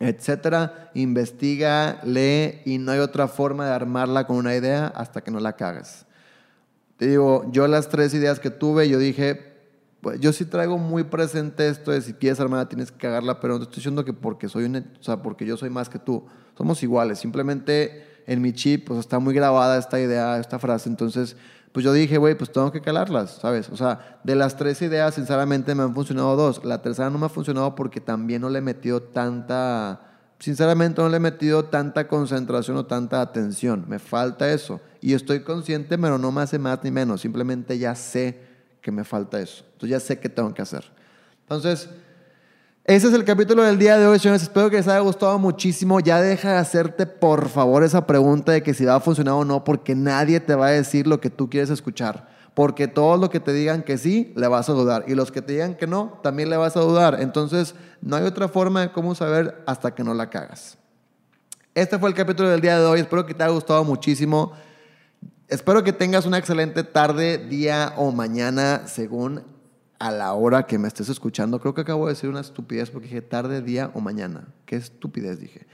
etcétera, 0.00 0.90
investiga, 0.94 2.00
lee 2.04 2.62
y 2.64 2.78
no 2.78 2.92
hay 2.92 2.98
otra 3.00 3.28
forma 3.28 3.66
de 3.66 3.72
armarla 3.72 4.26
con 4.26 4.36
una 4.36 4.56
idea 4.56 4.86
hasta 4.86 5.20
que 5.20 5.30
no 5.30 5.40
la 5.40 5.56
cagas. 5.56 6.06
Te 6.96 7.06
digo, 7.06 7.46
yo 7.52 7.68
las 7.68 7.88
tres 7.90 8.12
ideas 8.14 8.40
que 8.40 8.50
tuve, 8.50 8.88
yo 8.88 8.98
dije, 8.98 9.50
pues 10.00 10.18
yo 10.18 10.32
sí 10.32 10.46
traigo 10.46 10.78
muy 10.78 11.04
presente 11.04 11.68
esto 11.68 11.98
si 12.00 12.14
quieres 12.14 12.40
armarla 12.40 12.68
tienes 12.68 12.90
que 12.90 12.98
cagarla, 12.98 13.40
pero 13.40 13.54
no 13.54 13.58
te 13.60 13.64
estoy 13.64 13.76
diciendo 13.76 14.04
que 14.04 14.14
porque 14.14 14.48
soy 14.48 14.64
un, 14.64 14.76
o 14.76 15.02
sea, 15.02 15.22
porque 15.22 15.44
yo 15.44 15.56
soy 15.58 15.68
más 15.68 15.90
que 15.90 15.98
tú. 15.98 16.24
Somos 16.56 16.82
iguales, 16.82 17.18
simplemente 17.18 18.22
en 18.26 18.40
mi 18.40 18.52
chip 18.52 18.86
pues 18.86 19.00
está 19.00 19.18
muy 19.18 19.34
grabada 19.34 19.78
esta 19.78 20.00
idea, 20.00 20.38
esta 20.38 20.58
frase, 20.58 20.88
entonces 20.88 21.36
pues 21.72 21.84
yo 21.84 21.92
dije, 21.92 22.18
güey, 22.18 22.36
pues 22.36 22.50
tengo 22.50 22.72
que 22.72 22.80
calarlas, 22.80 23.38
¿sabes? 23.40 23.68
O 23.68 23.76
sea, 23.76 24.18
de 24.24 24.34
las 24.34 24.56
tres 24.56 24.82
ideas, 24.82 25.14
sinceramente 25.14 25.74
me 25.74 25.84
han 25.84 25.94
funcionado 25.94 26.34
dos. 26.34 26.64
La 26.64 26.82
tercera 26.82 27.10
no 27.10 27.18
me 27.18 27.26
ha 27.26 27.28
funcionado 27.28 27.76
porque 27.76 28.00
también 28.00 28.42
no 28.42 28.50
le 28.50 28.58
he 28.58 28.62
metido 28.62 29.02
tanta, 29.02 30.00
sinceramente 30.40 31.00
no 31.00 31.08
le 31.08 31.18
he 31.18 31.20
metido 31.20 31.66
tanta 31.66 32.08
concentración 32.08 32.76
o 32.76 32.86
tanta 32.86 33.20
atención. 33.20 33.84
Me 33.86 34.00
falta 34.00 34.50
eso. 34.50 34.80
Y 35.00 35.14
estoy 35.14 35.40
consciente, 35.40 35.96
pero 35.96 36.18
no 36.18 36.32
me 36.32 36.42
hace 36.42 36.58
más 36.58 36.82
ni 36.82 36.90
menos. 36.90 37.20
Simplemente 37.20 37.78
ya 37.78 37.94
sé 37.94 38.40
que 38.80 38.90
me 38.90 39.04
falta 39.04 39.40
eso. 39.40 39.64
Entonces 39.72 39.90
ya 39.90 40.00
sé 40.00 40.18
qué 40.18 40.28
tengo 40.28 40.52
que 40.52 40.62
hacer. 40.62 40.84
Entonces, 41.42 41.88
ese 42.84 43.08
es 43.08 43.14
el 43.14 43.24
capítulo 43.24 43.62
del 43.62 43.78
día 43.78 43.98
de 43.98 44.06
hoy, 44.06 44.18
señores. 44.18 44.42
Espero 44.42 44.70
que 44.70 44.76
les 44.76 44.88
haya 44.88 45.00
gustado 45.00 45.38
muchísimo. 45.38 46.00
Ya 46.00 46.20
deja 46.20 46.52
de 46.52 46.58
hacerte, 46.58 47.06
por 47.06 47.48
favor, 47.48 47.84
esa 47.84 48.06
pregunta 48.06 48.52
de 48.52 48.62
que 48.62 48.74
si 48.74 48.84
va 48.84 48.96
a 48.96 49.00
funcionar 49.00 49.34
o 49.34 49.44
no, 49.44 49.62
porque 49.62 49.94
nadie 49.94 50.40
te 50.40 50.54
va 50.54 50.68
a 50.68 50.70
decir 50.70 51.06
lo 51.06 51.20
que 51.20 51.30
tú 51.30 51.48
quieres 51.48 51.70
escuchar. 51.70 52.28
Porque 52.54 52.88
todos 52.88 53.20
los 53.20 53.30
que 53.30 53.38
te 53.38 53.52
digan 53.52 53.82
que 53.82 53.96
sí, 53.96 54.32
le 54.34 54.48
vas 54.48 54.68
a 54.68 54.72
dudar. 54.72 55.04
Y 55.06 55.14
los 55.14 55.30
que 55.30 55.40
te 55.40 55.52
digan 55.52 55.76
que 55.76 55.86
no, 55.86 56.18
también 56.22 56.50
le 56.50 56.56
vas 56.56 56.76
a 56.76 56.80
dudar. 56.80 57.18
Entonces, 57.20 57.74
no 58.00 58.16
hay 58.16 58.24
otra 58.24 58.48
forma 58.48 58.80
de 58.80 58.92
cómo 58.92 59.14
saber 59.14 59.62
hasta 59.66 59.94
que 59.94 60.02
no 60.02 60.12
la 60.14 60.30
cagas. 60.30 60.76
Este 61.74 61.98
fue 61.98 62.08
el 62.08 62.14
capítulo 62.16 62.48
del 62.48 62.60
día 62.60 62.78
de 62.78 62.84
hoy. 62.84 63.00
Espero 63.00 63.24
que 63.24 63.34
te 63.34 63.44
haya 63.44 63.52
gustado 63.52 63.84
muchísimo. 63.84 64.52
Espero 65.46 65.84
que 65.84 65.92
tengas 65.92 66.26
una 66.26 66.38
excelente 66.38 66.82
tarde, 66.82 67.38
día 67.38 67.92
o 67.96 68.10
mañana, 68.10 68.82
según 68.86 69.44
a 70.00 70.10
la 70.10 70.32
hora 70.32 70.66
que 70.66 70.78
me 70.78 70.88
estés 70.88 71.10
escuchando. 71.10 71.60
Creo 71.60 71.74
que 71.74 71.82
acabo 71.82 72.06
de 72.06 72.14
decir 72.14 72.28
una 72.28 72.40
estupidez 72.40 72.90
porque 72.90 73.06
dije 73.06 73.20
tarde, 73.22 73.60
día 73.60 73.90
o 73.94 74.00
mañana. 74.00 74.48
Qué 74.64 74.76
estupidez 74.76 75.38
dije. 75.38 75.66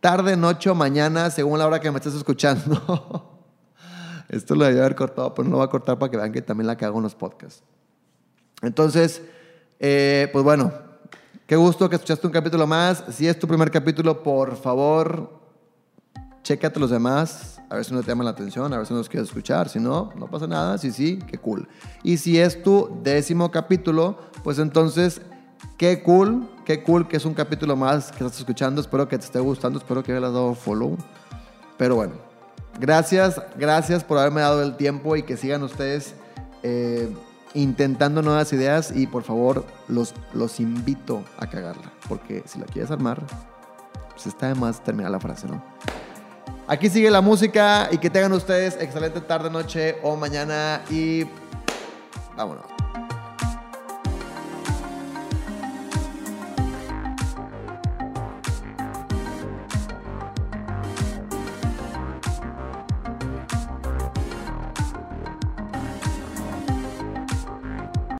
Tarde, 0.00 0.36
noche 0.36 0.70
o 0.70 0.74
mañana, 0.74 1.30
según 1.30 1.58
la 1.58 1.66
hora 1.66 1.80
que 1.80 1.90
me 1.90 1.98
estés 1.98 2.14
escuchando. 2.14 3.40
Esto 4.28 4.54
lo 4.54 4.64
debía 4.64 4.82
haber 4.82 4.94
cortado, 4.94 5.34
pero 5.34 5.44
no 5.44 5.50
lo 5.50 5.56
voy 5.58 5.66
a 5.66 5.70
cortar 5.70 5.98
para 5.98 6.10
que 6.10 6.16
vean 6.16 6.32
que 6.32 6.40
también 6.40 6.68
la 6.68 6.76
cago 6.76 6.98
en 6.98 7.02
los 7.02 7.16
podcasts. 7.16 7.64
Entonces, 8.62 9.20
eh, 9.80 10.28
pues 10.32 10.44
bueno, 10.44 10.72
qué 11.48 11.56
gusto 11.56 11.90
que 11.90 11.96
escuchaste 11.96 12.24
un 12.24 12.32
capítulo 12.32 12.68
más. 12.68 13.02
Si 13.10 13.26
es 13.26 13.36
tu 13.36 13.48
primer 13.48 13.72
capítulo, 13.72 14.22
por 14.22 14.56
favor, 14.56 15.41
chécate 16.42 16.80
los 16.80 16.90
demás, 16.90 17.60
a 17.70 17.76
ver 17.76 17.84
si 17.84 17.94
no 17.94 18.02
te 18.02 18.08
llaman 18.08 18.26
la 18.26 18.32
atención, 18.32 18.72
a 18.72 18.76
ver 18.76 18.86
si 18.86 18.92
no 18.92 18.98
los 18.98 19.08
quieres 19.08 19.28
escuchar. 19.28 19.68
Si 19.68 19.78
no, 19.78 20.12
no 20.16 20.26
pasa 20.28 20.46
nada. 20.46 20.76
Si 20.78 20.92
sí, 20.92 21.18
qué 21.26 21.38
cool. 21.38 21.68
Y 22.02 22.18
si 22.18 22.38
es 22.38 22.62
tu 22.62 22.98
décimo 23.02 23.50
capítulo, 23.50 24.18
pues 24.44 24.58
entonces, 24.58 25.22
qué 25.78 26.02
cool, 26.02 26.50
qué 26.64 26.82
cool 26.82 27.08
que 27.08 27.16
es 27.16 27.24
un 27.24 27.34
capítulo 27.34 27.76
más 27.76 28.10
que 28.12 28.24
estás 28.24 28.38
escuchando. 28.38 28.80
Espero 28.80 29.08
que 29.08 29.16
te 29.18 29.24
esté 29.24 29.40
gustando, 29.40 29.78
espero 29.78 30.02
que 30.02 30.12
hayas 30.12 30.32
dado 30.32 30.54
follow. 30.54 30.98
Pero 31.78 31.96
bueno, 31.96 32.14
gracias, 32.78 33.40
gracias 33.56 34.04
por 34.04 34.18
haberme 34.18 34.42
dado 34.42 34.62
el 34.62 34.76
tiempo 34.76 35.16
y 35.16 35.22
que 35.22 35.36
sigan 35.36 35.62
ustedes 35.62 36.14
eh, 36.62 37.10
intentando 37.54 38.20
nuevas 38.20 38.52
ideas. 38.52 38.92
Y 38.94 39.06
por 39.06 39.22
favor, 39.22 39.64
los, 39.88 40.14
los 40.34 40.60
invito 40.60 41.24
a 41.38 41.46
cagarla, 41.46 41.90
porque 42.08 42.42
si 42.44 42.58
la 42.58 42.66
quieres 42.66 42.90
armar, 42.90 43.22
pues 44.10 44.26
está 44.26 44.48
de 44.48 44.56
más 44.56 44.84
terminar 44.84 45.10
la 45.10 45.20
frase, 45.20 45.46
¿no? 45.46 45.62
Aquí 46.66 46.88
sigue 46.88 47.10
la 47.10 47.20
música 47.20 47.88
y 47.90 47.98
que 47.98 48.08
tengan 48.08 48.32
ustedes 48.32 48.76
excelente 48.80 49.20
tarde, 49.20 49.50
noche 49.50 49.98
o 50.02 50.16
mañana 50.16 50.82
y 50.90 51.24
vámonos. 52.36 52.71